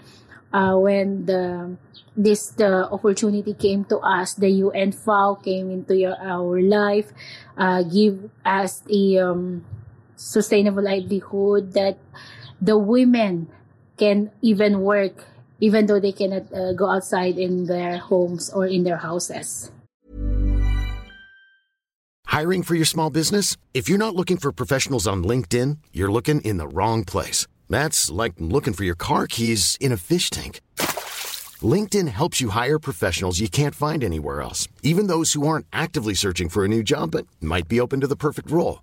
uh, 0.52 0.76
when 0.78 1.26
the 1.26 1.76
this 2.16 2.54
the 2.54 2.88
opportunity 2.90 3.54
came 3.54 3.84
to 3.90 3.98
us. 3.98 4.34
The 4.34 4.50
UN 4.62 4.92
FAO 4.92 5.34
came 5.34 5.70
into 5.70 5.96
your, 5.96 6.14
our 6.14 6.62
life 6.62 7.10
uh, 7.58 7.82
give 7.82 8.30
us 8.44 8.82
a 8.90 9.18
um, 9.18 9.64
sustainable 10.16 10.82
livelihood 10.82 11.72
that 11.74 11.98
the 12.60 12.78
women 12.78 13.48
can 13.96 14.30
even 14.42 14.80
work 14.80 15.24
even 15.60 15.86
though 15.86 16.00
they 16.00 16.12
cannot 16.12 16.52
uh, 16.52 16.72
go 16.72 16.90
outside 16.90 17.38
in 17.38 17.66
their 17.66 17.98
homes 17.98 18.50
or 18.50 18.66
in 18.66 18.84
their 18.84 18.98
houses. 18.98 19.70
Hiring 22.26 22.62
for 22.62 22.74
your 22.74 22.84
small 22.84 23.10
business? 23.10 23.56
If 23.72 23.88
you're 23.88 23.98
not 24.06 24.16
looking 24.16 24.36
for 24.36 24.52
professionals 24.52 25.06
on 25.06 25.22
LinkedIn, 25.22 25.78
you're 25.92 26.10
looking 26.10 26.40
in 26.40 26.56
the 26.56 26.68
wrong 26.68 27.04
place. 27.04 27.46
That's 27.70 28.10
like 28.10 28.34
looking 28.38 28.74
for 28.74 28.84
your 28.84 28.96
car 28.96 29.26
keys 29.26 29.78
in 29.80 29.92
a 29.92 29.96
fish 29.96 30.30
tank. 30.30 30.60
LinkedIn 31.62 32.08
helps 32.08 32.40
you 32.40 32.50
hire 32.50 32.78
professionals 32.78 33.40
you 33.40 33.48
can't 33.48 33.74
find 33.74 34.02
anywhere 34.02 34.42
else, 34.42 34.68
even 34.82 35.06
those 35.06 35.32
who 35.32 35.46
aren't 35.46 35.66
actively 35.72 36.14
searching 36.14 36.48
for 36.48 36.64
a 36.64 36.68
new 36.68 36.82
job 36.82 37.12
but 37.12 37.26
might 37.40 37.68
be 37.68 37.80
open 37.80 38.00
to 38.00 38.06
the 38.06 38.16
perfect 38.16 38.50
role. 38.50 38.82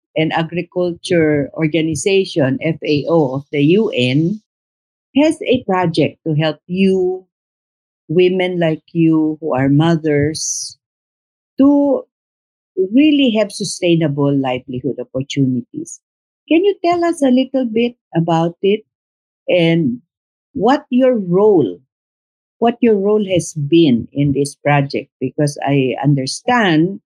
and 0.15 0.33
Agriculture 0.33 1.49
Organization, 1.53 2.59
FAO, 2.61 3.35
of 3.35 3.45
the 3.51 3.61
UN, 3.77 4.41
has 5.15 5.41
a 5.43 5.63
project 5.63 6.19
to 6.25 6.33
help 6.35 6.59
you, 6.67 7.27
women 8.07 8.59
like 8.59 8.83
you 8.93 9.37
who 9.41 9.53
are 9.53 9.69
mothers, 9.69 10.77
to 11.57 12.03
really 12.93 13.31
have 13.37 13.51
sustainable 13.51 14.35
livelihood 14.35 14.97
opportunities. 14.99 16.01
Can 16.49 16.65
you 16.65 16.75
tell 16.83 17.03
us 17.03 17.21
a 17.21 17.31
little 17.31 17.65
bit 17.65 17.95
about 18.15 18.57
it 18.61 18.81
and 19.47 20.01
what 20.53 20.85
your 20.89 21.17
role 21.17 21.79
what 22.61 22.77
your 22.79 22.95
role 22.95 23.25
has 23.25 23.53
been 23.53 24.07
in 24.13 24.33
this 24.33 24.53
project 24.53 25.09
because 25.19 25.57
I 25.65 25.95
understand 26.03 27.01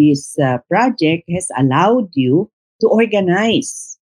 this 0.00 0.38
uh, 0.40 0.58
project 0.68 1.28
has 1.28 1.48
allowed 1.56 2.08
you 2.16 2.50
to 2.80 2.88
organize. 2.88 3.98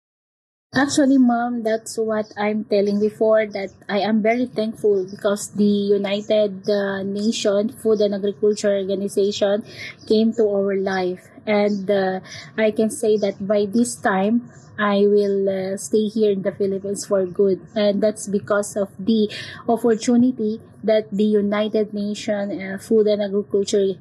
Actually, 0.76 1.18
mom, 1.18 1.64
that's 1.64 1.98
what 1.98 2.28
I'm 2.38 2.66
telling 2.66 3.00
before 3.00 3.48
that 3.48 3.72
I 3.90 4.00
am 4.00 4.22
very 4.22 4.46
thankful 4.46 5.08
because 5.10 5.50
the 5.56 5.74
United 5.98 6.70
uh, 6.70 7.02
Nation 7.04 7.70
Food 7.82 8.02
and 8.02 8.14
Agriculture 8.14 8.76
Organization 8.76 9.64
came 10.08 10.34
to 10.34 10.44
our 10.44 10.76
life. 10.76 11.24
And 11.48 11.90
uh, 11.90 12.20
I 12.58 12.72
can 12.72 12.90
say 12.90 13.18
that 13.18 13.40
by 13.48 13.66
this 13.66 13.96
time, 13.96 14.52
I 14.78 15.08
will 15.08 15.50
uh, 15.50 15.78
stay 15.78 16.08
here 16.08 16.32
in 16.32 16.44
the 16.44 16.52
Philippines 16.52 17.06
for 17.08 17.26
good. 17.26 17.66
And 17.76 18.04
that's 18.04 18.28
because 18.28 18.76
of 18.76 18.90
the 19.00 19.32
opportunity 19.68 20.62
that 20.84 21.10
the 21.12 21.24
United 21.26 21.94
Nations 21.94 22.54
uh, 22.62 22.78
Food 22.78 23.08
and 23.08 23.24
Agriculture 23.24 23.96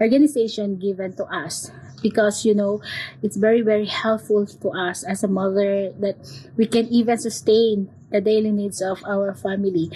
organization 0.00 0.76
given 0.78 1.14
to 1.14 1.24
us 1.26 1.70
because 2.02 2.44
you 2.44 2.54
know 2.54 2.82
it's 3.22 3.36
very 3.36 3.60
very 3.62 3.86
helpful 3.86 4.44
to 4.46 4.68
us 4.70 5.04
as 5.04 5.22
a 5.22 5.28
mother 5.28 5.92
that 6.00 6.16
we 6.56 6.66
can 6.66 6.86
even 6.88 7.16
sustain 7.16 7.88
the 8.10 8.20
daily 8.20 8.50
needs 8.50 8.82
of 8.82 8.98
our 9.06 9.32
family 9.34 9.90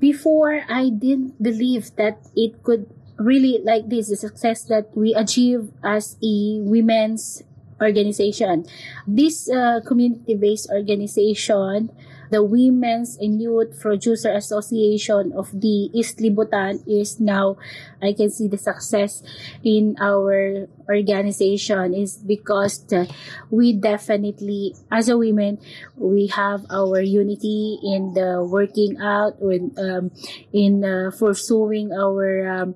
before 0.00 0.62
i 0.68 0.88
didn't 0.90 1.40
believe 1.42 1.94
that 1.96 2.18
it 2.34 2.62
could 2.62 2.90
really 3.18 3.60
like 3.64 3.88
this 3.88 4.08
the 4.08 4.16
success 4.16 4.64
that 4.64 4.90
we 4.94 5.14
achieve 5.14 5.72
as 5.84 6.16
a 6.22 6.60
women's 6.60 7.42
organization. 7.80 8.64
This 9.06 9.50
uh, 9.50 9.80
community-based 9.86 10.70
organization 10.70 11.90
the 12.30 12.42
Women's 12.42 13.16
and 13.16 13.40
Youth 13.40 13.78
Producer 13.80 14.32
Association 14.32 15.32
of 15.36 15.50
the 15.52 15.90
East 15.92 16.18
Libutan 16.18 16.82
is 16.86 17.20
now, 17.20 17.56
I 18.02 18.12
can 18.12 18.30
see 18.30 18.48
the 18.48 18.58
success 18.58 19.22
in 19.62 19.96
our 20.00 20.68
organization 20.88 21.94
is 21.94 22.16
because 22.16 22.84
the, 22.86 23.10
we 23.50 23.72
definitely, 23.72 24.74
as 24.90 25.08
a 25.08 25.16
women, 25.16 25.58
we 25.96 26.28
have 26.28 26.66
our 26.70 27.00
unity 27.00 27.78
in 27.82 28.14
the 28.14 28.44
working 28.44 28.98
out, 29.00 29.38
in, 29.40 29.72
um, 29.78 30.10
in 30.52 30.84
uh, 30.84 31.10
pursuing 31.16 31.92
our 31.92 32.48
um, 32.48 32.74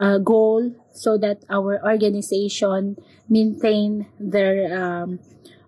uh, 0.00 0.18
goal 0.18 0.74
so 0.92 1.18
that 1.18 1.44
our 1.50 1.82
organization 1.84 2.96
maintain 3.28 4.06
their 4.18 4.70
um, 4.74 5.18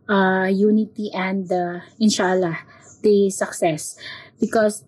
uh, 0.08 0.46
unity 0.46 1.10
and 1.14 1.50
uh, 1.50 1.80
inshallah 1.98 2.58
the 3.02 3.30
success 3.30 3.96
because 4.40 4.84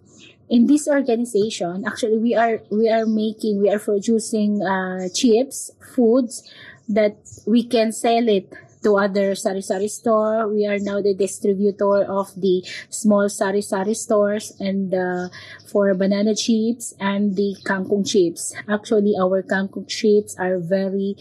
in 0.49 0.67
this 0.67 0.89
organization 0.89 1.85
actually 1.87 2.19
we 2.19 2.35
are 2.35 2.61
we 2.71 2.89
are 2.89 3.07
making 3.07 3.61
we 3.61 3.71
are 3.71 3.79
producing 3.79 4.63
uh, 4.63 5.09
chips 5.15 5.71
foods 5.95 6.49
that 6.89 7.17
we 7.47 7.63
can 7.63 7.93
sell 7.93 8.29
it 8.29 8.53
to 8.83 8.97
other 8.97 9.35
sari-sari 9.35 9.89
store. 9.89 10.49
We 10.49 10.67
are 10.67 10.79
now 10.79 11.01
the 11.01 11.15
distributor 11.15 12.05
of 12.05 12.33
the 12.37 12.65
small 12.91 13.29
sari-sari 13.29 13.95
stores 13.95 14.53
and 14.61 14.95
uh, 14.95 15.29
for 15.67 15.93
banana 15.95 16.35
chips 16.35 16.95
and 17.01 17.37
the 17.37 17.57
kangkong 17.65 18.09
chips. 18.09 18.55
Actually, 18.69 19.15
our 19.21 19.43
kangkong 19.43 19.89
chips 19.89 20.37
are 20.39 20.59
very 20.59 21.17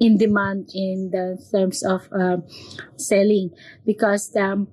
in 0.00 0.16
demand 0.16 0.70
in 0.74 1.10
the 1.12 1.36
terms 1.52 1.84
of 1.84 2.08
uh, 2.12 2.38
selling 2.96 3.52
because 3.84 4.34
um, 4.36 4.66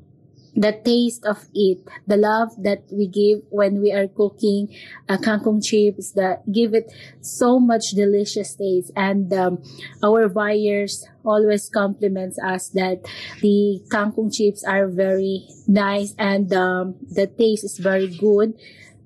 the 0.58 0.74
taste 0.74 1.24
of 1.24 1.46
it, 1.54 1.78
the 2.08 2.18
love 2.18 2.50
that 2.58 2.82
we 2.92 3.08
give 3.08 3.46
when 3.50 3.80
we 3.80 3.94
are 3.94 4.08
cooking 4.08 4.74
uh, 5.08 5.18
kangkong 5.18 5.64
chips 5.64 6.12
that 6.18 6.42
give 6.52 6.74
it 6.74 6.92
so 7.22 7.60
much 7.60 7.92
delicious 7.92 8.56
taste. 8.56 8.92
And 8.96 9.32
um, 9.32 9.62
our 10.02 10.28
buyers 10.28 11.06
always 11.24 11.70
compliments 11.70 12.40
us 12.40 12.70
that 12.70 13.06
the 13.42 13.86
kangkong 13.94 14.34
chips 14.34 14.64
are 14.64 14.88
very 14.90 15.48
nice 15.68 16.16
and 16.18 16.52
um, 16.54 16.96
the 17.06 17.28
taste 17.28 17.64
is 17.64 17.78
very 17.78 18.08
good 18.08 18.58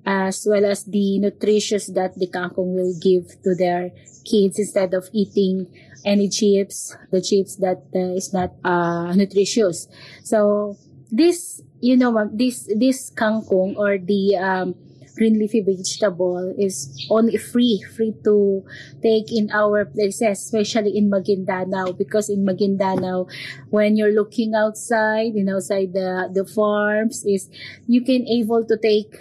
as 0.06 0.46
well 0.48 0.64
as 0.64 0.84
the 0.84 1.18
nutritious 1.18 1.86
that 1.88 2.14
the 2.16 2.26
kangkong 2.26 2.74
will 2.74 2.94
give 2.98 3.28
to 3.44 3.54
their 3.54 3.90
kids 4.24 4.58
instead 4.58 4.94
of 4.94 5.08
eating 5.12 5.66
any 6.04 6.28
chips, 6.28 6.96
the 7.12 7.20
chips 7.20 7.56
that 7.56 7.84
uh, 7.94 8.16
is 8.16 8.32
not 8.32 8.50
uh, 8.64 9.12
nutritious. 9.14 9.86
So 10.24 10.76
this 11.12 11.60
you 11.80 11.96
know 11.96 12.10
this 12.32 12.66
this 12.74 13.12
kangkong 13.12 13.76
or 13.76 13.98
the 14.00 14.34
um, 14.40 14.74
green 15.14 15.38
leafy 15.38 15.60
vegetable 15.60 16.54
is 16.56 16.88
only 17.10 17.36
free 17.36 17.84
free 17.94 18.16
to 18.24 18.64
take 19.02 19.28
in 19.28 19.52
our 19.52 19.84
places 19.84 20.40
especially 20.40 20.96
in 20.96 21.12
Maguindanao 21.12 21.96
because 21.98 22.30
in 22.30 22.46
Maguindanao 22.48 23.28
when 23.68 23.96
you're 23.96 24.16
looking 24.16 24.54
outside 24.54 25.36
you 25.36 25.44
know 25.44 25.60
outside 25.60 25.92
the 25.92 26.32
the 26.32 26.48
farms 26.48 27.24
is 27.28 27.52
you 27.86 28.00
can 28.00 28.26
able 28.26 28.64
to 28.64 28.76
take 28.80 29.12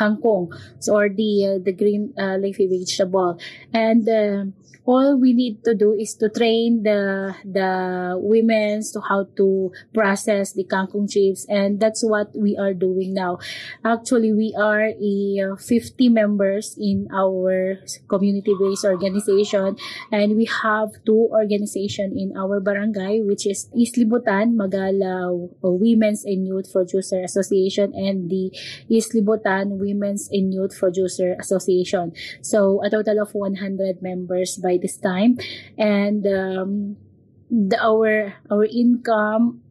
kangkong 0.00 0.48
or 0.88 1.08
the 1.08 1.32
uh, 1.46 1.58
the 1.62 1.72
green 1.72 2.14
uh, 2.16 2.36
leafy 2.36 2.66
vegetable. 2.66 3.38
And 3.72 4.08
uh, 4.08 4.44
all 4.84 5.16
we 5.18 5.32
need 5.32 5.62
to 5.64 5.74
do 5.74 5.92
is 5.92 6.14
to 6.16 6.28
train 6.28 6.82
the 6.82 7.34
the 7.44 8.16
women 8.18 8.80
to 8.92 9.00
how 9.00 9.26
to 9.36 9.72
process 9.92 10.52
the 10.54 10.64
kangkong 10.64 11.10
chips 11.10 11.46
and 11.48 11.80
that's 11.80 12.02
what 12.02 12.32
we 12.34 12.56
are 12.56 12.72
doing 12.72 13.14
now. 13.14 13.38
Actually 13.84 14.32
we 14.32 14.54
are 14.56 14.92
a 14.94 15.56
50 15.56 16.08
members 16.08 16.76
in 16.78 17.08
our 17.12 17.80
community 18.08 18.54
based 18.58 18.84
organization 18.84 19.76
and 20.10 20.36
we 20.36 20.46
have 20.46 20.90
two 21.04 21.28
organization 21.30 22.16
in 22.16 22.34
our 22.36 22.60
barangay 22.60 23.20
which 23.20 23.46
is 23.46 23.68
East 23.76 23.96
Libutan 23.96 24.56
Magala 24.56 25.30
Women's 25.62 26.24
and 26.24 26.46
Youth 26.46 26.72
Producer 26.72 27.22
Association 27.22 27.92
and 27.94 28.30
the 28.30 28.50
East 28.88 29.12
Libutan 29.12 29.78
Women's 29.78 30.28
and 30.30 30.52
Youth 30.52 30.78
Producer 30.78 31.36
Association. 31.38 32.12
So 32.42 32.82
a 32.84 32.90
total 32.90 33.20
of 33.20 33.34
100 33.34 34.02
members 34.02 34.59
by 34.60 34.78
this 34.80 34.96
time. 34.96 35.38
And 35.78 36.26
um, 36.26 36.96
the, 37.50 37.78
our 37.80 38.34
our 38.50 38.64
income 38.64 39.62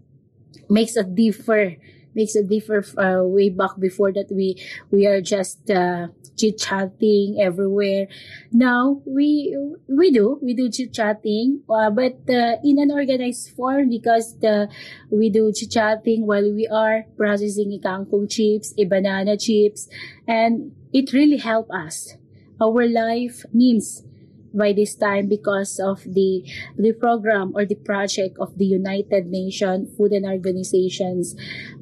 makes 0.70 0.96
a 0.96 1.04
differ 1.04 1.78
makes 2.16 2.36
a 2.36 2.44
differ 2.44 2.84
uh, 2.98 3.24
way 3.24 3.50
back 3.50 3.80
before 3.80 4.12
that 4.12 4.28
we 4.32 4.60
we 4.92 5.06
are 5.06 5.22
just 5.22 5.70
uh, 5.70 6.08
chit 6.38 6.58
chatting 6.58 7.38
everywhere. 7.40 8.08
Now 8.52 9.02
we 9.06 9.56
we 9.88 10.12
do 10.12 10.40
we 10.42 10.54
do 10.54 10.70
chit 10.70 10.94
chatting 10.94 11.62
uh, 11.70 11.90
but 11.90 12.20
uh, 12.30 12.58
in 12.64 12.80
an 12.80 12.92
organized 12.92 13.56
form 13.56 13.90
because 13.90 14.38
the 14.40 14.70
we 15.12 15.30
do 15.30 15.52
chit 15.54 15.72
chatting 15.72 16.26
while 16.26 16.48
we 16.52 16.68
are 16.68 17.06
processing 17.18 17.80
kangkong 17.84 18.30
chips 18.30 18.74
a 18.78 18.86
banana 18.86 19.38
chips 19.38 19.88
and 20.28 20.72
it 20.94 21.14
really 21.14 21.38
help 21.38 21.70
us. 21.72 22.16
Our 22.60 22.88
life 22.88 23.46
means 23.54 24.04
by 24.54 24.74
this 24.74 24.96
time 24.96 25.28
because 25.28 25.80
of 25.80 26.04
the 26.04 26.44
the 26.78 26.94
program 26.94 27.52
or 27.56 27.66
the 27.66 27.76
project 27.76 28.38
of 28.40 28.58
the 28.58 28.66
United 28.66 29.28
Nations 29.28 29.96
Food 29.96 30.12
and 30.12 30.26
Organizations. 30.26 31.36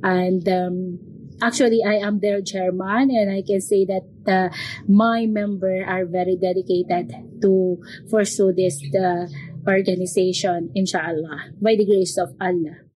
And 0.03 0.47
um, 0.47 0.99
actually 1.41 1.82
I 1.86 1.95
am 2.01 2.19
their 2.19 2.41
chairman 2.41 3.10
and 3.12 3.32
I 3.32 3.41
can 3.45 3.62
say 3.62 3.86
that 3.86 4.08
uh, 4.27 4.49
my 4.88 5.25
member 5.25 5.84
are 5.86 6.06
very 6.06 6.36
dedicated 6.36 7.13
to 7.41 7.77
pursue 8.10 8.53
this 8.53 8.82
uh, 8.95 9.27
organization 9.67 10.71
inshallah 10.75 11.51
by 11.62 11.75
the 11.75 11.86
grace 11.86 12.17
of 12.17 12.34
Allah. 12.41 12.88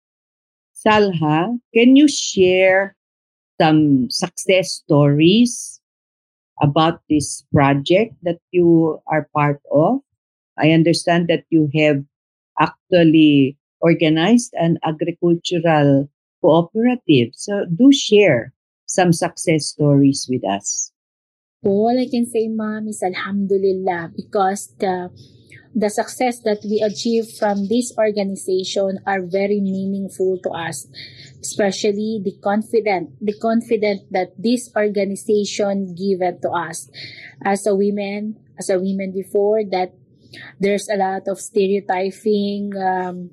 Salha, 0.74 1.59
can 1.74 1.96
you 1.96 2.09
share 2.09 2.96
some 3.61 4.09
success 4.09 4.80
stories 4.80 5.79
about 6.61 7.01
this 7.09 7.44
project 7.53 8.14
that 8.23 8.38
you 8.51 9.01
are 9.07 9.29
part 9.35 9.61
of? 9.73 10.01
I 10.59 10.70
understand 10.70 11.29
that 11.29 11.44
you 11.51 11.70
have 11.75 12.05
actually 12.61 13.57
organized 13.81 14.53
an 14.55 14.79
agricultural 14.85 16.09
cooperative. 16.40 17.33
So 17.35 17.64
do 17.64 17.92
share 17.92 18.53
some 18.87 19.12
success 19.12 19.66
stories 19.66 20.27
with 20.29 20.44
us. 20.44 20.92
All 21.64 21.92
I 21.92 22.09
can 22.11 22.27
say, 22.27 22.49
ma'am, 22.49 22.88
is 22.88 23.03
Alhamdulillah 23.03 24.12
because 24.16 24.73
the 24.79 25.11
the 25.74 25.88
success 25.88 26.40
that 26.40 26.59
we 26.64 26.83
achieve 26.83 27.30
from 27.38 27.68
this 27.68 27.92
organization 27.96 28.98
are 29.06 29.22
very 29.22 29.61
meaningful 29.61 30.38
to 30.42 30.50
us 30.50 30.88
especially 31.40 32.20
the 32.22 32.37
confident 32.44 33.11
the 33.20 33.33
confident 33.40 34.04
that 34.12 34.33
this 34.37 34.70
organization 34.76 35.94
given 35.96 36.40
to 36.40 36.50
us. 36.50 36.90
As 37.44 37.66
a 37.66 37.74
woman 37.74 38.37
as 38.59 38.68
a 38.68 38.78
woman 38.78 39.12
before 39.12 39.64
that 39.72 39.96
there's 40.61 40.88
a 40.88 40.96
lot 40.96 41.26
of 41.26 41.40
stereotyping 41.40 42.76
um, 42.76 43.30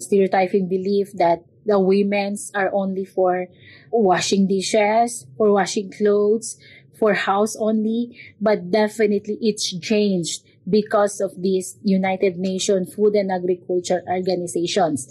stereotyping 0.00 0.68
belief 0.68 1.12
that 1.14 1.44
the 1.64 1.78
women's 1.78 2.50
are 2.54 2.72
only 2.72 3.04
for 3.04 3.46
washing 3.92 4.48
dishes 4.48 5.26
for 5.36 5.52
washing 5.52 5.92
clothes 5.92 6.58
for 6.98 7.12
house 7.12 7.54
only 7.60 8.16
but 8.40 8.70
definitely 8.70 9.36
it's 9.40 9.68
changed 9.80 10.42
because 10.68 11.20
of 11.20 11.30
these 11.40 11.78
United 11.82 12.38
Nations 12.38 12.94
Food 12.94 13.14
and 13.14 13.30
Agriculture 13.30 14.02
Organizations. 14.08 15.08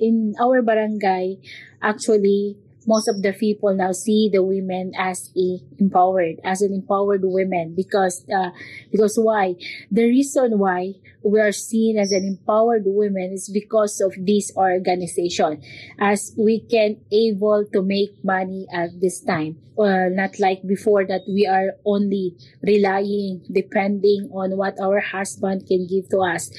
In 0.00 0.34
our 0.40 0.62
barangay, 0.62 1.38
actually, 1.82 2.56
most 2.86 3.08
of 3.08 3.22
the 3.22 3.32
people 3.32 3.74
now 3.74 3.92
see 3.92 4.30
the 4.32 4.42
women 4.42 4.92
as 4.96 5.30
a 5.36 5.58
empowered 5.78 6.40
as 6.44 6.62
an 6.62 6.72
empowered 6.72 7.22
women 7.24 7.74
because 7.74 8.24
uh, 8.28 8.50
because 8.90 9.16
why? 9.16 9.54
The 9.90 10.04
reason 10.04 10.58
why 10.58 10.94
we 11.22 11.40
are 11.40 11.52
seen 11.52 11.98
as 11.98 12.12
an 12.12 12.24
empowered 12.24 12.84
women 12.86 13.32
is 13.32 13.48
because 13.48 14.00
of 14.00 14.14
this 14.18 14.52
organization. 14.56 15.62
As 15.98 16.34
we 16.36 16.60
can 16.60 17.00
able 17.10 17.64
to 17.72 17.82
make 17.82 18.22
money 18.24 18.66
at 18.72 19.00
this 19.00 19.20
time 19.20 19.58
uh, 19.78 20.08
not 20.10 20.38
like 20.38 20.62
before 20.66 21.04
that 21.04 21.22
we 21.28 21.46
are 21.46 21.74
only 21.84 22.36
relying 22.62 23.42
depending 23.50 24.30
on 24.32 24.56
what 24.56 24.78
our 24.80 25.00
husband 25.00 25.66
can 25.66 25.86
give 25.86 26.08
to 26.10 26.18
us. 26.20 26.50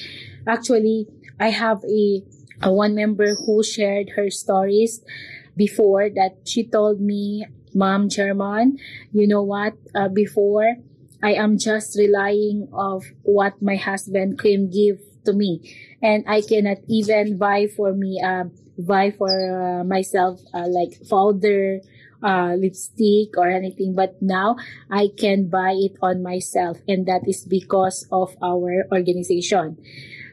Actually 0.48 1.08
i 1.40 1.50
have 1.50 1.84
a, 1.86 2.24
a 2.62 2.72
one 2.72 2.96
member 2.96 3.36
who 3.46 3.64
shared 3.64 4.10
her 4.16 4.30
stories 4.30 5.02
before 5.56 6.10
that 6.10 6.46
she 6.46 6.64
told 6.68 7.02
me, 7.02 7.46
Mom 7.74 8.08
German, 8.10 8.80
you 9.12 9.28
know 9.28 9.44
what? 9.44 9.74
Uh, 9.94 10.08
before, 10.08 10.76
I 11.22 11.34
am 11.34 11.58
just 11.58 11.98
relying 11.98 12.70
of 12.72 13.04
what 13.24 13.62
my 13.62 13.76
husband 13.76 14.40
can 14.40 14.70
give 14.70 15.00
to 15.26 15.34
me. 15.34 15.60
And 16.02 16.24
I 16.28 16.42
cannot 16.42 16.78
even 16.88 17.38
buy 17.38 17.68
for 17.68 17.94
me, 17.94 18.22
uh, 18.24 18.46
buy 18.78 19.12
for 19.12 19.28
uh, 19.28 19.84
myself 19.84 20.40
uh, 20.54 20.68
like 20.68 21.02
powder, 21.10 21.82
uh, 22.24 22.56
lipstick 22.56 23.38
or 23.38 23.50
anything. 23.50 23.96
But 23.96 24.22
now 24.22 24.56
I 24.90 25.10
can 25.18 25.50
buy 25.50 25.74
it 25.76 25.98
on 26.02 26.24
myself. 26.24 26.78
And 26.88 27.06
that 27.08 27.28
is 27.28 27.44
because 27.44 28.08
of 28.12 28.36
our 28.42 28.86
organization 28.92 29.78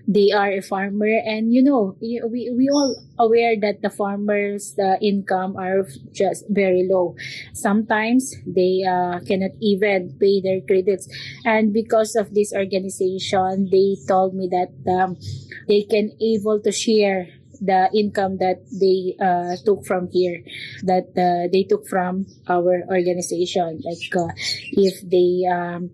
they 0.07 0.31
are 0.33 0.51
a 0.51 0.61
farmer. 0.61 1.11
And 1.25 1.53
you 1.53 1.63
know 1.63 1.97
we, 2.01 2.21
we 2.25 2.69
all 2.73 2.97
aware 3.19 3.59
that 3.61 3.83
the 3.83 3.91
farmers 3.91 4.75
the 4.77 4.99
income 5.01 5.57
are 5.57 5.87
just 6.13 6.45
very 6.49 6.89
low. 6.91 7.15
Sometimes 7.53 8.35
they 8.47 8.85
uh, 8.89 9.21
cannot 9.27 9.53
even 9.61 10.17
pay 10.19 10.41
their 10.41 10.61
credits. 10.61 11.09
And 11.45 11.73
because 11.73 12.17
of 12.17 12.35
this 12.35 12.53
organization 12.53 13.69
they 13.71 13.97
told 14.09 14.35
me 14.35 14.49
that 14.51 14.73
um, 14.91 15.17
they 15.69 15.83
can 15.83 16.13
able 16.21 16.61
to 16.61 16.73
share 16.73 17.29
the 17.63 17.89
income 17.95 18.39
that 18.39 18.59
they 18.75 19.15
uh, 19.23 19.55
took 19.65 19.87
from 19.87 20.09
here 20.11 20.43
that 20.83 21.07
uh, 21.15 21.47
they 21.53 21.63
took 21.63 21.87
from 21.87 22.27
our 22.49 22.83
organization. 22.91 23.81
Like 23.85 24.11
uh, 24.17 24.35
if 24.73 25.01
they 25.09 25.47
um, 25.47 25.91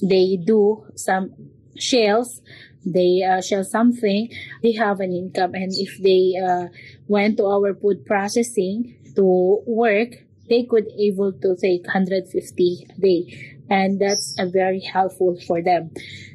they 0.00 0.38
do 0.38 0.86
some 0.94 1.34
shells 1.76 2.40
they 2.84 3.22
uh, 3.22 3.40
sell 3.40 3.64
something, 3.64 4.30
they 4.62 4.72
have 4.72 5.00
an 5.00 5.12
income. 5.12 5.54
And 5.54 5.72
if 5.74 5.98
they 5.98 6.34
uh, 6.40 6.68
went 7.06 7.38
to 7.38 7.46
our 7.46 7.74
food 7.74 8.04
processing 8.04 8.96
to 9.16 9.62
work, 9.66 10.10
they 10.48 10.64
could 10.64 10.86
able 10.98 11.32
to 11.32 11.56
take 11.56 11.84
150 11.86 12.86
a 12.90 13.00
day. 13.00 13.56
And 13.70 13.98
that's 13.98 14.34
a 14.38 14.46
very 14.46 14.80
helpful 14.80 15.38
for 15.46 15.62
them. 15.62 15.90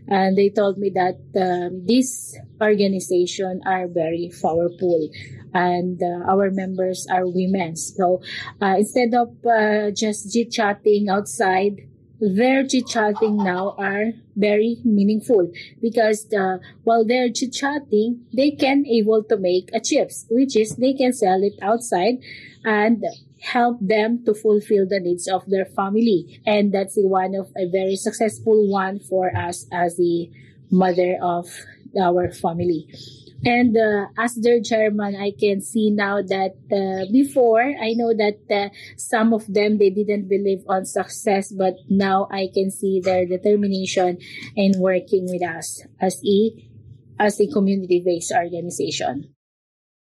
And 0.07 0.35
they 0.35 0.49
told 0.49 0.79
me 0.79 0.89
that 0.95 1.21
um, 1.39 1.85
this 1.85 2.35
organization 2.59 3.61
are 3.65 3.87
very 3.87 4.31
powerful 4.41 5.09
and 5.53 6.01
uh, 6.01 6.31
our 6.31 6.49
members 6.51 7.07
are 7.11 7.27
women. 7.27 7.75
So 7.75 8.21
uh, 8.61 8.75
instead 8.77 9.13
of 9.13 9.35
uh, 9.45 9.91
just 9.91 10.33
chit-chatting 10.33 11.09
outside, 11.09 11.88
their 12.19 12.67
chit-chatting 12.67 13.37
now 13.37 13.75
are 13.77 14.11
very 14.35 14.77
meaningful 14.83 15.51
because 15.81 16.27
the, 16.29 16.59
while 16.83 17.05
they're 17.05 17.31
chit-chatting, 17.31 18.25
they 18.33 18.51
can 18.51 18.85
able 18.85 19.23
to 19.23 19.37
make 19.37 19.69
a 19.73 19.79
chips, 19.79 20.25
which 20.29 20.55
is 20.55 20.75
they 20.75 20.93
can 20.93 21.13
sell 21.13 21.41
it 21.43 21.53
outside 21.61 22.15
and 22.63 23.03
help 23.41 23.77
them 23.79 24.23
to 24.25 24.33
fulfill 24.33 24.85
the 24.87 24.99
needs 24.99 25.27
of 25.27 25.45
their 25.47 25.65
family. 25.65 26.41
And 26.45 26.73
that's 26.73 26.95
one 26.97 27.35
of 27.35 27.51
a 27.55 27.69
very 27.69 27.95
successful 27.95 28.69
one 28.69 28.99
for 28.99 29.35
us 29.35 29.65
as 29.71 29.95
the 29.95 30.29
mother 30.69 31.17
of 31.21 31.47
our 31.99 32.31
family. 32.31 32.87
And 33.45 33.77
uh, 33.77 34.07
as 34.17 34.35
their 34.35 34.61
chairman, 34.61 35.15
I 35.15 35.31
can 35.31 35.61
see 35.61 35.91
now 35.91 36.21
that 36.21 36.59
uh, 36.71 37.09
before 37.11 37.61
I 37.61 37.93
know 37.93 38.13
that 38.13 38.39
uh, 38.51 38.69
some 38.97 39.33
of 39.33 39.47
them 39.47 39.77
they 39.77 39.89
didn't 39.89 40.27
believe 40.27 40.63
on 40.67 40.85
success, 40.85 41.51
but 41.51 41.75
now 41.89 42.27
I 42.31 42.49
can 42.53 42.69
see 42.69 42.99
their 42.99 43.25
determination 43.25 44.19
in 44.55 44.73
working 44.79 45.25
with 45.29 45.43
us 45.43 45.81
as 46.01 46.21
a 46.25 46.51
as 47.19 47.39
a 47.39 47.47
community 47.47 48.01
based 48.05 48.33
organization. 48.35 49.33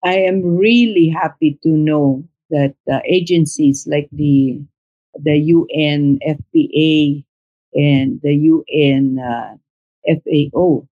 I 0.03 0.15
am 0.25 0.57
really 0.57 1.09
happy 1.09 1.59
to 1.63 1.69
know 1.69 2.23
that 2.49 2.75
uh, 2.91 2.99
agencies 3.05 3.87
like 3.89 4.09
the 4.11 4.61
the 5.13 5.37
UN 5.37 6.17
FPA 6.25 7.23
and 7.75 8.19
the 8.23 8.33
UN 8.33 9.19
uh, 9.19 9.53
FAO 10.07 10.87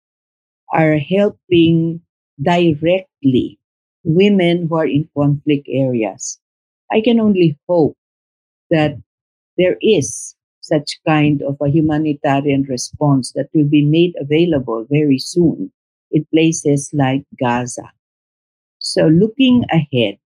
are 0.74 0.98
helping 0.98 2.02
directly 2.42 3.60
women 4.04 4.68
who 4.68 4.76
are 4.76 4.88
in 4.88 5.10
conflict 5.16 5.68
areas. 5.70 6.40
I 6.92 7.02
can 7.02 7.20
only 7.20 7.58
hope 7.68 7.98
that 8.70 8.96
there 9.58 9.78
is 9.82 10.36
such 10.62 11.00
kind 11.08 11.42
of 11.42 11.58
a 11.62 11.70
humanitarian 11.70 12.64
response 12.64 13.32
that 13.34 13.50
will 13.54 13.68
be 13.68 13.84
made 13.84 14.14
available 14.20 14.86
very 14.90 15.18
soon 15.20 15.72
in 16.12 16.26
places 16.34 16.90
like 16.94 17.24
Gaza. 17.40 17.92
So 18.80 19.08
looking 19.08 19.66
ahead, 19.72 20.18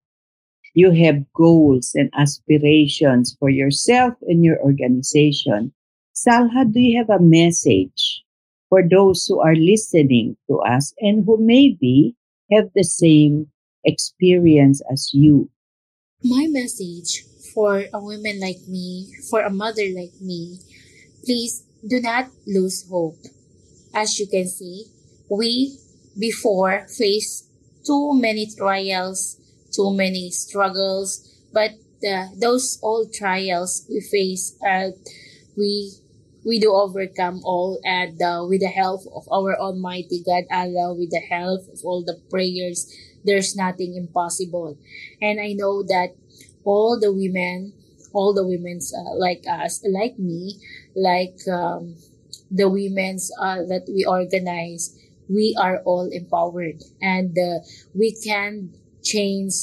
you 0.74 0.92
have 0.92 1.32
goals 1.34 1.92
and 1.96 2.10
aspirations 2.16 3.36
for 3.40 3.50
yourself 3.50 4.14
and 4.24 4.44
your 4.44 4.60
organization. 4.62 5.74
Salha, 6.16 6.72
do 6.72 6.80
you 6.80 6.98
have 6.98 7.10
a 7.10 7.24
message 7.24 8.24
for 8.72 8.82
those 8.88 9.28
who 9.28 9.44
are 9.44 9.54
listening 9.54 10.38
to 10.48 10.64
us 10.64 10.96
and 11.04 11.26
who 11.28 11.36
maybe 11.38 12.16
have 12.50 12.72
the 12.74 12.88
same 12.88 13.52
experience 13.84 14.82
as 14.90 15.12
you. 15.12 15.52
My 16.24 16.48
message 16.48 17.26
for 17.54 17.84
a 17.94 18.00
woman 18.00 18.40
like 18.40 18.64
me, 18.70 19.12
for 19.30 19.42
a 19.42 19.52
mother 19.52 19.84
like 19.94 20.16
me, 20.22 20.60
please 21.26 21.68
do 21.86 22.00
not 22.00 22.32
lose 22.48 22.88
hope. 22.88 23.20
As 23.94 24.18
you 24.18 24.28
can 24.28 24.48
see, 24.48 24.86
we 25.30 25.76
before 26.18 26.88
faced 26.88 27.52
too 27.86 28.14
many 28.16 28.48
trials, 28.48 29.36
too 29.76 29.92
many 29.92 30.32
struggles, 30.32 31.28
but 31.52 31.72
uh, 32.08 32.28
those 32.40 32.80
old 32.82 33.12
trials 33.14 33.86
we 33.90 34.00
face, 34.00 34.56
uh, 34.66 34.92
we 35.58 35.92
we 36.46 36.60
do 36.60 36.74
overcome 36.74 37.42
all 37.44 37.80
and 37.84 38.22
uh, 38.22 38.44
with 38.48 38.62
the 38.62 38.68
help 38.68 39.02
of 39.14 39.28
our 39.32 39.56
almighty 39.60 40.24
god 40.26 40.44
allah 40.52 40.94
with 40.94 41.10
the 41.12 41.22
help 41.30 41.62
of 41.72 41.80
all 41.84 42.04
the 42.04 42.20
prayers 42.30 42.92
there's 43.24 43.56
nothing 43.56 43.96
impossible 43.96 44.78
and 45.22 45.40
i 45.40 45.54
know 45.54 45.84
that 45.84 46.16
all 46.64 47.00
the 47.00 47.12
women 47.12 47.74
all 48.14 48.34
the 48.34 48.46
women's 48.46 48.94
uh, 48.94 49.16
like 49.16 49.44
us 49.50 49.84
like 49.88 50.18
me 50.20 50.60
like 50.96 51.38
um, 51.52 51.96
the 52.50 52.70
women's 52.70 53.32
uh, 53.40 53.64
that 53.68 53.86
we 53.88 54.04
organize 54.06 54.98
we 55.30 55.56
are 55.60 55.80
all 55.86 56.10
empowered 56.12 56.84
and 57.02 57.38
uh, 57.38 57.60
we 57.94 58.12
can 58.24 58.74
change 59.04 59.54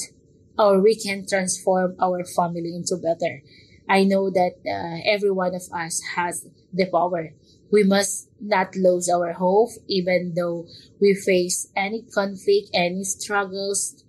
or 0.59 0.81
we 0.81 0.95
can 0.97 1.27
transform 1.27 1.95
our 2.01 2.25
family 2.25 2.75
into 2.75 2.97
better. 2.97 3.43
I 3.89 4.05
know 4.05 4.31
that 4.31 4.55
uh, 4.67 5.01
every 5.07 5.31
one 5.31 5.55
of 5.55 5.63
us 5.73 6.01
has 6.17 6.47
the 6.73 6.87
power. 6.87 7.35
We 7.71 7.85
must 7.85 8.29
not 8.41 8.77
lose 8.77 9.09
our 9.09 9.33
hope, 9.33 9.71
even 9.89 10.35
though 10.35 10.67
we 11.01 11.15
face 11.15 11.69
any 11.77 12.03
conflict, 12.03 12.71
any 12.75 13.05
struggles. 13.05 14.05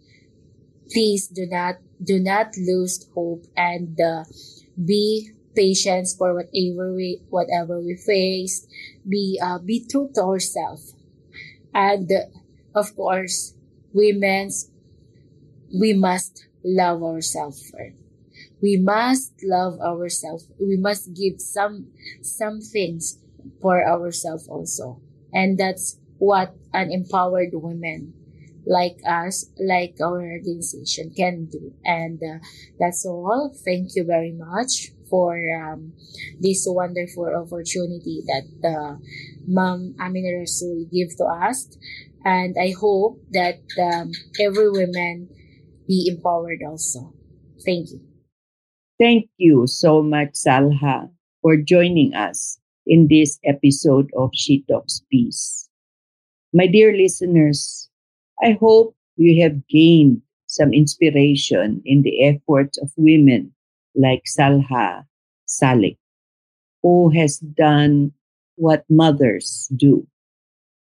Please 0.91 1.28
do 1.28 1.45
not 1.45 1.76
do 2.04 2.19
not 2.19 2.56
lose 2.58 3.06
hope 3.13 3.45
and 3.56 4.00
uh, 4.02 4.24
be 4.84 5.32
patient 5.56 6.08
for 6.17 6.34
whatever 6.34 6.93
we 6.95 7.22
whatever 7.30 7.80
we 7.80 7.95
face. 7.95 8.67
Be 9.08 9.39
uh, 9.41 9.60
be 9.60 9.86
true 9.89 10.10
to 10.15 10.24
ourselves, 10.24 10.95
and 11.74 12.12
uh, 12.12 12.28
of 12.76 12.95
course, 12.95 13.56
women's 13.93 14.69
we 15.74 15.93
must 15.93 16.45
love 16.63 17.02
ourselves 17.04 17.69
first. 17.72 17.99
We 18.62 18.78
must 18.78 19.34
love 19.43 19.80
ourselves. 19.80 20.48
We 20.60 20.78
must 20.78 21.13
give 21.13 21.39
some 21.41 21.88
some 22.22 22.62
things 22.62 23.19
for 23.62 23.86
ourselves 23.88 24.48
also. 24.48 25.02
And 25.34 25.58
that's 25.58 26.00
what 26.17 26.56
an 26.74 26.91
empowered 26.91 27.54
woman 27.54 28.13
like 28.65 28.98
us, 29.08 29.50
like 29.58 29.95
our 30.02 30.22
organization 30.22 31.12
can 31.15 31.45
do. 31.45 31.74
And 31.86 32.22
uh, 32.22 32.39
that's 32.80 33.06
all. 33.06 33.54
Thank 33.65 33.95
you 33.95 34.04
very 34.04 34.32
much 34.32 34.91
for 35.10 35.34
um, 35.56 35.93
this 36.39 36.65
wonderful 36.67 37.26
opportunity 37.36 38.24
that 38.28 38.67
uh, 38.67 38.95
Mom 39.48 39.95
Amina 40.00 40.38
Rasul 40.39 40.86
give 40.91 41.15
to 41.17 41.26
us. 41.26 41.67
And 42.24 42.56
I 42.62 42.74
hope 42.80 43.22
that 43.32 43.62
um, 43.82 44.12
every 44.39 44.69
woman 44.69 45.30
be 45.88 46.08
empowered 46.13 46.60
also. 46.67 47.13
Thank 47.65 47.91
you. 47.91 48.09
Thank 49.00 49.30
you 49.38 49.66
so 49.66 50.04
much, 50.04 50.34
Salha, 50.34 51.10
for 51.42 51.58
joining 51.58 52.14
us 52.14 52.60
in 52.86 53.08
this 53.08 53.40
episode 53.44 54.12
of 54.16 54.30
She 54.34 54.64
Talks 54.70 55.02
Peace. 55.10 55.70
My 56.54 56.68
dear 56.68 56.96
listeners, 56.96 57.90
I 58.44 58.54
hope 58.54 58.96
you 59.18 59.42
have 59.44 59.68
gained 59.68 60.22
some 60.48 60.74
inspiration 60.74 61.82
in 61.86 62.04
the 62.04 62.24
efforts 62.26 62.78
of 62.78 62.92
women 62.98 63.54
like 63.96 64.24
Salha 64.26 65.06
Salik, 65.48 65.98
who 66.84 67.10
has 67.12 67.40
done 67.40 68.14
what 68.56 68.86
mothers 68.90 69.70
do 69.76 70.08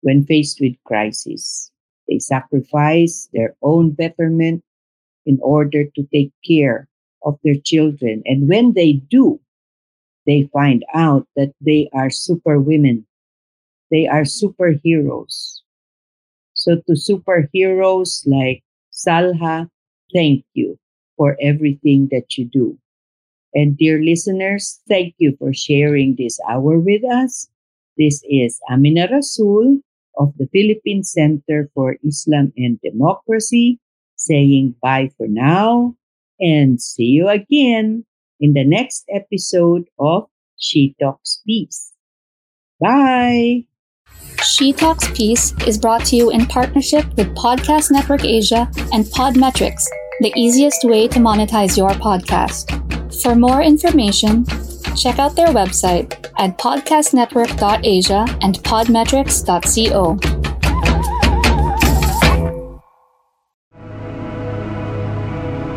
when 0.03 0.25
faced 0.27 0.61
with 0.61 0.77
crisis. 0.85 1.71
They 2.09 2.19
sacrifice 2.19 3.29
their 3.33 3.57
own 3.63 3.93
betterment 3.93 4.65
in 5.27 5.39
order 5.43 5.85
to 5.85 6.03
take 6.13 6.33
care 6.47 6.89
of 7.25 7.39
their 7.45 7.57
children. 7.65 8.23
And 8.27 8.49
when 8.49 8.73
they 8.75 8.95
do, 8.95 9.41
they 10.27 10.49
find 10.53 10.85
out 10.95 11.27
that 11.37 11.53
they 11.61 11.89
are 11.93 12.11
super 12.11 12.61
women. 12.61 13.07
They 13.91 14.07
are 14.07 14.23
superheroes. 14.23 15.61
So 16.55 16.77
to 16.77 16.93
superheroes 16.93 18.23
like 18.27 18.63
Salha, 18.93 19.69
thank 20.13 20.45
you 20.55 20.79
for 21.17 21.37
everything 21.41 22.09
that 22.11 22.39
you 22.39 22.45
do. 22.45 22.79
And 23.55 23.77
dear 23.77 24.01
listeners, 24.03 24.81
thank 24.89 25.15
you 25.19 25.37
for 25.39 25.53
sharing 25.53 26.17
this 26.17 26.39
hour 26.49 26.79
with 26.79 27.05
us. 27.05 27.49
This 27.99 28.23
is 28.29 28.59
Amina 28.71 29.09
Rasul 29.11 29.81
of 30.17 30.33
the 30.39 30.47
Philippine 30.49 31.05
Center 31.05 31.71
for 31.75 31.97
Islam 32.05 32.53
and 32.57 32.81
Democracy 32.81 33.79
saying 34.17 34.75
bye 34.81 35.11
for 35.17 35.27
now 35.27 35.95
and 36.43 36.83
see 36.83 37.05
you 37.05 37.29
again 37.29 38.05
in 38.41 38.53
the 38.53 38.65
next 38.65 39.05
episode 39.15 39.85
of 39.99 40.29
She 40.59 40.95
Talks 41.01 41.41
Peace. 41.47 41.93
Bye. 42.81 43.65
She 44.43 44.73
Talks 44.73 45.09
Peace 45.13 45.55
is 45.67 45.79
brought 45.79 46.05
to 46.07 46.17
you 46.17 46.31
in 46.31 46.47
partnership 46.47 47.07
with 47.17 47.35
Podcast 47.37 47.93
Network 47.93 48.25
Asia 48.25 48.69
and 48.93 49.05
Podmetrics, 49.05 49.85
the 50.21 50.33
easiest 50.37 50.83
way 50.83 51.07
to 51.07 51.21
monetize 51.21 51.77
your 51.77 51.91
podcast. 51.91 52.67
For 53.23 53.37
more 53.37 53.63
information, 53.63 54.45
check 54.97 55.21
out 55.21 55.37
their 55.37 55.49
website 55.49 56.13
at 56.39 56.59
podcastnetwork.asia 56.59 58.39
and 58.43 58.57
podmetrics.co. 58.57 60.42